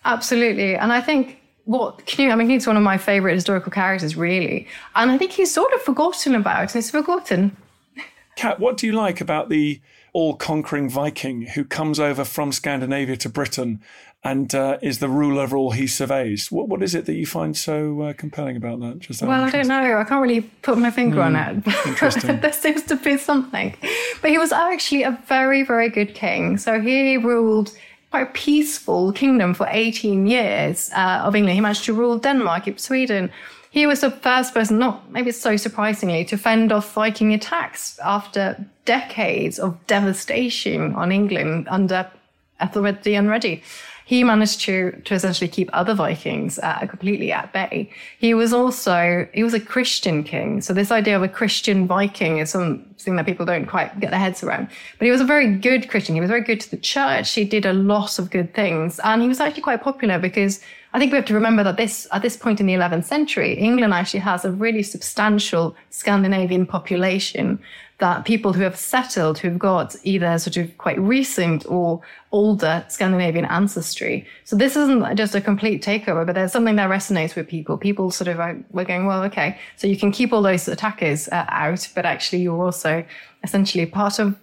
Absolutely. 0.05 0.77
And 0.77 0.93
I 0.93 1.01
think 1.01 1.41
what 1.65 2.07
Canute, 2.07 2.31
I 2.31 2.37
mean, 2.37 2.49
he's 2.49 2.67
one 2.67 2.77
of 2.77 2.83
my 2.83 2.99
favorite 2.99 3.35
historical 3.35 3.73
characters, 3.73 4.17
really. 4.17 4.69
And 4.95 5.11
I 5.11 5.19
think 5.19 5.33
he's 5.33 5.53
sort 5.53 5.73
of 5.73 5.83
forgotten 5.83 6.35
about. 6.37 6.73
He's 6.73 6.91
forgotten. 6.91 7.57
Cat, 8.37 8.61
what 8.61 8.77
do 8.77 8.87
you 8.87 8.93
like 8.93 9.21
about 9.21 9.49
the 9.49 9.81
all 10.15 10.37
conquering 10.37 10.89
Viking 10.89 11.43
who 11.43 11.65
comes 11.65 12.01
over 12.01 12.25
from 12.25 12.53
Scandinavia 12.53 13.17
to 13.19 13.29
Britain 13.29 13.83
and 14.23 14.55
uh, 14.55 14.79
is 14.81 15.01
the 15.01 15.09
ruler 15.09 15.43
of 15.43 15.53
all 15.53 15.73
he 15.73 15.87
surveys. 15.87 16.51
What, 16.51 16.69
what 16.69 16.83
is 16.83 16.95
it 16.95 17.05
that 17.05 17.13
you 17.13 17.27
find 17.27 17.55
so 17.55 18.01
uh, 18.01 18.13
compelling 18.15 18.57
about 18.57 18.81
that? 18.81 19.01
Just 19.01 19.21
well, 19.21 19.45
I 19.45 19.51
don't 19.51 19.69
know. 19.69 19.99
I 19.99 20.05
can't 20.05 20.23
really 20.23 20.41
put 20.41 20.79
my 20.79 20.91
finger 20.91 21.19
mm, 21.19 21.27
on 21.27 21.37
it. 21.37 21.77
Interesting. 21.87 22.41
there 22.41 22.53
seems 22.53 22.85
to 22.85 22.97
be 22.97 23.19
something. 23.19 23.77
But 24.23 24.31
he 24.31 24.39
was 24.39 24.51
actually 24.51 25.03
a 25.03 25.21
very, 25.27 25.63
very 25.63 25.91
good 25.91 26.15
king. 26.15 26.57
So 26.57 26.81
he 26.81 27.19
ruled 27.19 27.77
quite 28.11 28.29
a 28.29 28.33
peaceful 28.33 29.13
kingdom 29.13 29.53
for 29.53 29.67
18 29.69 30.27
years 30.27 30.91
uh, 30.97 31.23
of 31.25 31.37
England. 31.37 31.57
He 31.57 31.61
managed 31.61 31.85
to 31.85 31.93
rule 31.93 32.17
Denmark, 32.17 32.79
Sweden. 32.79 33.31
He 33.75 33.89
was 33.89 34.03
the 34.03 34.11
first 34.13 34.55
person, 34.55 34.79
not 34.79 35.11
maybe 35.11 35.33
so 35.33 35.57
surprisingly, 35.57 36.25
to 36.27 36.39
fend 36.39 36.71
off 36.71 36.93
Viking 36.93 37.35
attacks 37.35 37.99
after 37.99 38.65
decades 38.85 39.59
of 39.59 39.85
devastation 39.89 40.95
on 40.95 41.11
England 41.11 41.67
under 41.69 42.09
Ethelred 42.61 43.03
the 43.03 43.17
Unready 43.17 43.65
he 44.05 44.23
managed 44.23 44.61
to 44.61 44.93
to 45.05 45.15
essentially 45.15 45.49
keep 45.49 45.71
other 45.73 45.95
Vikings 45.95 46.59
uh, 46.59 46.87
completely 46.87 47.33
at 47.33 47.53
bay. 47.53 47.91
He 48.19 48.35
was 48.35 48.53
also 48.53 49.27
he 49.33 49.43
was 49.43 49.55
a 49.55 49.61
Christian 49.61 50.23
king, 50.25 50.61
so 50.61 50.73
this 50.73 50.91
idea 50.91 51.17
of 51.17 51.23
a 51.23 51.29
Christian 51.29 51.87
Viking 51.87 52.39
is 52.39 52.51
something 52.51 53.17
that 53.17 53.27
people 53.27 53.47
don't 53.47 53.67
quite 53.67 53.99
get 54.01 54.11
their 54.11 54.21
heads 54.21 54.43
around. 54.43 54.69
But 54.99 55.07
he 55.07 55.11
was 55.11 55.23
a 55.23 55.25
very 55.25 55.57
good 55.57 55.89
Christian. 55.89 56.15
He 56.15 56.21
was 56.21 56.31
very 56.31 56.43
good 56.43 56.61
to 56.61 56.71
the 56.71 56.77
church. 56.77 57.33
He 57.33 57.45
did 57.45 57.65
a 57.65 57.73
lot 57.73 58.19
of 58.19 58.31
good 58.31 58.55
things, 58.55 59.01
and 59.01 59.23
he 59.23 59.29
was 59.29 59.41
actually 59.41 59.63
quite 59.63 59.83
popular 59.83 60.19
because 60.19 60.61
I 60.95 61.01
think 61.01 61.11
we 61.11 61.17
have 61.17 61.25
to 61.27 61.35
remember 61.35 61.65
that 61.65 61.77
this 61.77 62.07
at 62.13 62.23
this 62.23 62.37
point 62.37 62.61
in 62.61 62.67
the 62.67 62.75
11th 62.75 63.05
century, 63.05 63.55
England 63.55 63.93
actually 63.93 64.21
has 64.21 64.45
a 64.45 64.53
really 64.53 64.85
substantial 64.85 65.75
Scandinavian 65.91 66.67
population 66.67 67.59
that 67.99 68.25
people 68.25 68.53
who 68.53 68.63
have 68.63 68.77
settled, 68.77 69.39
who've 69.39 69.59
got 69.59 69.97
either 70.05 70.39
sort 70.39 70.57
of 70.57 70.79
quite 70.79 70.99
recent 71.01 71.67
or 71.67 72.01
older 72.31 72.85
Scandinavian 72.89 73.45
ancestry. 73.47 74.25
So 74.45 74.55
this 74.55 74.77
isn't 74.77 75.17
just 75.17 75.35
a 75.35 75.41
complete 75.41 75.83
takeover, 75.83 76.25
but 76.25 76.37
there's 76.37 76.53
something 76.53 76.77
that 76.77 76.89
resonates 76.89 77.35
with 77.35 77.49
people. 77.49 77.77
People 77.77 78.13
sort 78.13 78.29
of 78.29 78.39
are, 78.39 78.57
we're 78.71 78.85
going, 78.85 79.07
well, 79.07 79.25
okay, 79.25 79.59
so 79.77 79.89
you 79.89 79.97
can 79.97 80.13
keep 80.13 80.33
all 80.33 80.43
those 80.43 80.69
attackers 80.69 81.29
uh, 81.29 81.45
out, 81.49 81.89
but 81.97 82.07
actually 82.07 82.43
you're 82.43 82.65
also 82.65 83.05
essentially 83.43 83.85
part 83.85 84.21
of 84.21 84.37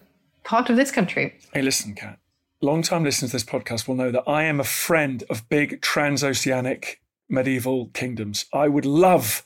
part 0.44 0.70
of 0.70 0.76
this 0.76 0.92
country. 0.92 1.34
Hey, 1.54 1.62
listen, 1.62 1.96
Cat. 1.96 2.21
Long-time 2.64 3.04
listeners 3.04 3.32
to 3.32 3.38
this 3.38 3.44
podcast 3.44 3.88
will 3.88 3.96
know 3.96 4.12
that 4.12 4.24
I 4.28 4.44
am 4.44 4.60
a 4.60 4.64
friend 4.64 5.24
of 5.32 5.50
big 5.50 5.82
transoceanic 5.82 7.02
medieval 7.28 7.88
kingdoms. 7.88 8.46
I 8.54 8.68
would 8.68 8.86
love 8.86 9.44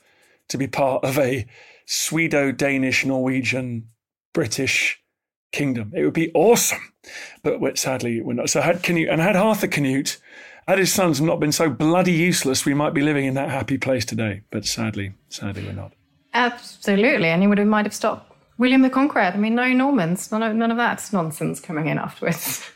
to 0.48 0.58
be 0.58 0.66
part 0.66 1.02
of 1.02 1.18
a 1.18 1.46
Swedo-Danish, 1.86 3.06
Norwegian, 3.06 3.88
British 4.34 5.02
kingdom. 5.50 5.92
It 5.96 6.04
would 6.04 6.12
be 6.12 6.30
awesome. 6.34 6.92
But 7.42 7.78
sadly, 7.78 8.20
we're 8.20 8.34
not. 8.34 8.50
So 8.50 8.60
had 8.60 8.82
Canute 8.82 9.08
and 9.08 9.20
had 9.20 9.34
Harthacnut, 9.34 10.18
had 10.68 10.78
his 10.78 10.92
sons 10.92 11.18
not 11.18 11.40
been 11.40 11.52
so 11.52 11.70
bloody 11.70 12.12
useless, 12.12 12.66
we 12.66 12.74
might 12.74 12.92
be 12.92 13.00
living 13.00 13.24
in 13.24 13.32
that 13.34 13.48
happy 13.48 13.78
place 13.78 14.04
today. 14.04 14.42
But 14.50 14.66
sadly, 14.66 15.14
sadly, 15.30 15.64
we're 15.64 15.72
not. 15.72 15.92
Absolutely, 16.34 17.28
and 17.28 17.40
he 17.40 17.48
would 17.48 17.56
have 17.56 17.66
might 17.66 17.86
have 17.86 17.94
stopped 17.94 18.30
William 18.58 18.82
the 18.82 18.90
Conqueror. 18.90 19.22
I 19.22 19.36
mean, 19.38 19.54
no 19.54 19.72
Normans, 19.72 20.30
none 20.30 20.42
of, 20.42 20.54
none 20.54 20.70
of 20.70 20.76
that 20.76 21.08
nonsense 21.12 21.60
coming 21.60 21.86
in 21.86 21.96
afterwards. 21.96 22.68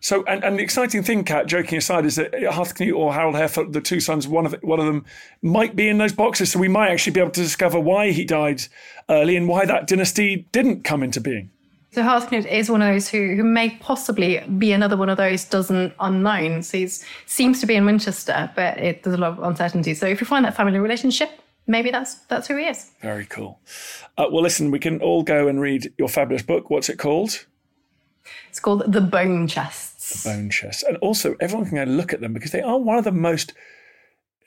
So, 0.00 0.24
and, 0.26 0.44
and 0.44 0.58
the 0.58 0.62
exciting 0.62 1.02
thing, 1.02 1.24
Cat, 1.24 1.46
joking 1.46 1.76
aside, 1.76 2.06
is 2.06 2.14
that 2.16 2.32
Harthacnut 2.32 2.96
or 2.96 3.12
Harold 3.12 3.34
Harefoot, 3.34 3.72
the 3.72 3.80
two 3.80 3.98
sons, 3.98 4.28
one 4.28 4.46
of 4.46 4.54
one 4.62 4.78
of 4.78 4.86
them 4.86 5.04
might 5.42 5.74
be 5.74 5.88
in 5.88 5.98
those 5.98 6.12
boxes. 6.12 6.52
So 6.52 6.60
we 6.60 6.68
might 6.68 6.90
actually 6.90 7.12
be 7.14 7.20
able 7.20 7.32
to 7.32 7.42
discover 7.42 7.80
why 7.80 8.12
he 8.12 8.24
died 8.24 8.62
early 9.08 9.36
and 9.36 9.48
why 9.48 9.66
that 9.66 9.88
dynasty 9.88 10.46
didn't 10.52 10.84
come 10.84 11.02
into 11.02 11.20
being. 11.20 11.50
So 11.90 12.02
Harthacnut 12.02 12.46
is 12.46 12.70
one 12.70 12.80
of 12.80 12.92
those 12.92 13.08
who, 13.08 13.34
who 13.34 13.42
may 13.42 13.70
possibly 13.70 14.38
be 14.58 14.72
another 14.72 14.96
one 14.96 15.08
of 15.08 15.16
those 15.16 15.44
dozen 15.44 15.92
unknowns. 15.98 16.70
He 16.70 16.86
seems 17.26 17.60
to 17.60 17.66
be 17.66 17.74
in 17.74 17.84
Winchester, 17.84 18.52
but 18.54 18.78
it, 18.78 19.02
there's 19.02 19.16
a 19.16 19.20
lot 19.20 19.32
of 19.32 19.42
uncertainty. 19.42 19.94
So 19.94 20.06
if 20.06 20.20
you 20.20 20.26
find 20.26 20.44
that 20.44 20.54
family 20.54 20.78
relationship, 20.78 21.30
maybe 21.66 21.90
that's 21.90 22.14
that's 22.26 22.46
who 22.46 22.56
he 22.56 22.66
is. 22.66 22.92
Very 23.02 23.26
cool. 23.26 23.58
Uh, 24.16 24.26
well, 24.30 24.42
listen, 24.42 24.70
we 24.70 24.78
can 24.78 25.00
all 25.00 25.24
go 25.24 25.48
and 25.48 25.60
read 25.60 25.92
your 25.98 26.08
fabulous 26.08 26.42
book. 26.42 26.70
What's 26.70 26.88
it 26.88 26.98
called? 26.98 27.46
It's 28.48 28.60
called 28.60 28.92
The 28.92 29.00
Bone 29.00 29.46
Chests. 29.46 30.22
The 30.22 30.30
Bone 30.30 30.50
Chests. 30.50 30.82
And 30.82 30.96
also, 30.98 31.36
everyone 31.40 31.66
can 31.66 31.76
go 31.76 31.84
look 31.84 32.12
at 32.12 32.20
them 32.20 32.32
because 32.32 32.52
they 32.52 32.62
are 32.62 32.78
one 32.78 32.98
of 32.98 33.04
the 33.04 33.12
most 33.12 33.52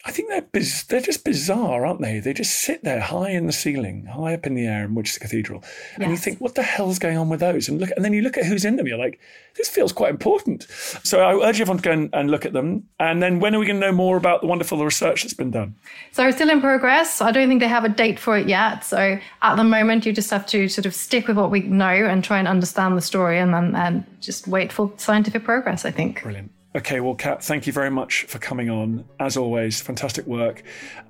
I 0.04 0.12
think 0.12 0.30
they're 0.30 0.42
biz- 0.42 0.86
they're 0.86 1.02
just 1.02 1.24
bizarre, 1.24 1.86
aren't 1.86 2.02
they? 2.02 2.20
They 2.20 2.34
just 2.34 2.60
sit 2.60 2.84
there 2.84 3.00
high 3.00 3.30
in 3.30 3.46
the 3.46 3.54
ceiling, 3.54 4.06
high 4.06 4.34
up 4.34 4.48
in 4.48 4.56
the 4.56 4.66
air 4.66 4.86
in 4.86 4.96
Winchester 4.96 5.20
Cathedral, 5.20 5.62
yes. 5.64 5.98
and 6.00 6.12
you 6.12 6.18
think, 6.18 6.42
what 6.42 6.56
the 6.56 6.64
hell's 6.64 6.98
going 6.98 7.18
on 7.18 7.30
with 7.30 7.40
those? 7.40 7.70
And 7.70 7.80
look, 7.80 7.92
and 7.96 8.04
then 8.04 8.14
you 8.14 8.22
look 8.22 8.38
at 8.38 8.46
who's 8.46 8.66
in 8.66 8.78
them. 8.78 8.88
You're 8.88 8.98
like, 8.98 9.20
this 9.58 9.70
feels 9.70 9.94
quite 9.94 10.10
important. 10.10 10.64
So 11.04 11.22
I 11.22 11.48
urge 11.48 11.62
everyone 11.62 11.78
to 11.78 11.84
go 11.84 11.92
and, 11.92 12.10
and 12.14 12.32
look 12.32 12.46
at 12.46 12.54
them. 12.54 12.88
And 13.00 13.22
then 13.22 13.40
when 13.40 13.54
are 13.54 13.60
we 13.60 13.66
going 13.66 13.80
to 13.80 13.88
know 13.88 13.94
more 13.94 14.18
about 14.18 14.42
the 14.42 14.48
wonderful 14.48 14.84
research 14.84 15.24
that's 15.24 15.34
been 15.34 15.52
done? 15.52 15.76
So 16.14 16.28
it's 16.28 16.38
still 16.38 16.50
in 16.50 16.62
progress. 16.62 17.22
I 17.22 17.32
don't 17.32 17.48
think 17.48 17.62
they 17.62 17.68
have 17.68 17.84
a 17.84 17.90
date 17.90 18.18
for 18.18 18.38
it 18.38 18.48
yet. 18.48 18.84
So 18.84 19.20
at 19.42 19.56
the 19.56 19.64
moment, 19.64 20.06
you 20.06 20.14
just 20.14 20.32
have 20.32 20.46
to 20.48 20.68
sort 20.68 20.86
of 20.86 20.96
stick 20.96 21.28
with 21.28 21.38
what 21.38 21.52
we 21.52 21.62
know 21.62 21.86
and 21.86 22.24
try 22.24 22.40
and 22.40 22.48
understand 22.48 22.98
the 22.98 23.02
story, 23.02 23.38
and 23.38 23.54
then 23.54 23.76
and 23.76 24.06
just 24.20 24.48
wait 24.48 24.72
for 24.72 24.92
scientific 24.98 25.44
progress. 25.44 25.86
I 25.86 25.92
think. 25.92 26.24
Brilliant. 26.24 26.52
Okay, 26.74 27.02
well, 27.02 27.16
Cat, 27.16 27.44
thank 27.44 27.68
you 27.68 27.74
very 27.74 27.92
much 27.92 28.24
for 28.24 28.40
coming 28.40 28.70
on. 28.70 29.04
As 29.20 29.36
always, 29.36 29.82
fantastic 29.82 30.26
work 30.26 30.64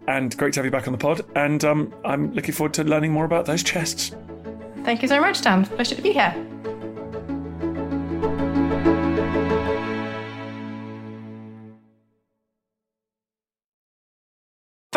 and 0.07 0.35
great 0.35 0.53
to 0.53 0.59
have 0.59 0.65
you 0.65 0.71
back 0.71 0.87
on 0.87 0.91
the 0.91 0.97
pod. 0.97 1.21
And 1.35 1.63
um, 1.63 1.93
I'm 2.03 2.33
looking 2.33 2.53
forward 2.53 2.73
to 2.75 2.83
learning 2.83 3.11
more 3.11 3.25
about 3.25 3.45
those 3.45 3.61
chests. 3.61 4.15
Thank 4.83 5.03
you 5.03 5.07
so 5.07 5.21
much, 5.21 5.41
Dan. 5.41 5.65
Pleasure 5.65 5.93
to 5.93 6.01
be 6.01 6.13
here. 6.13 6.33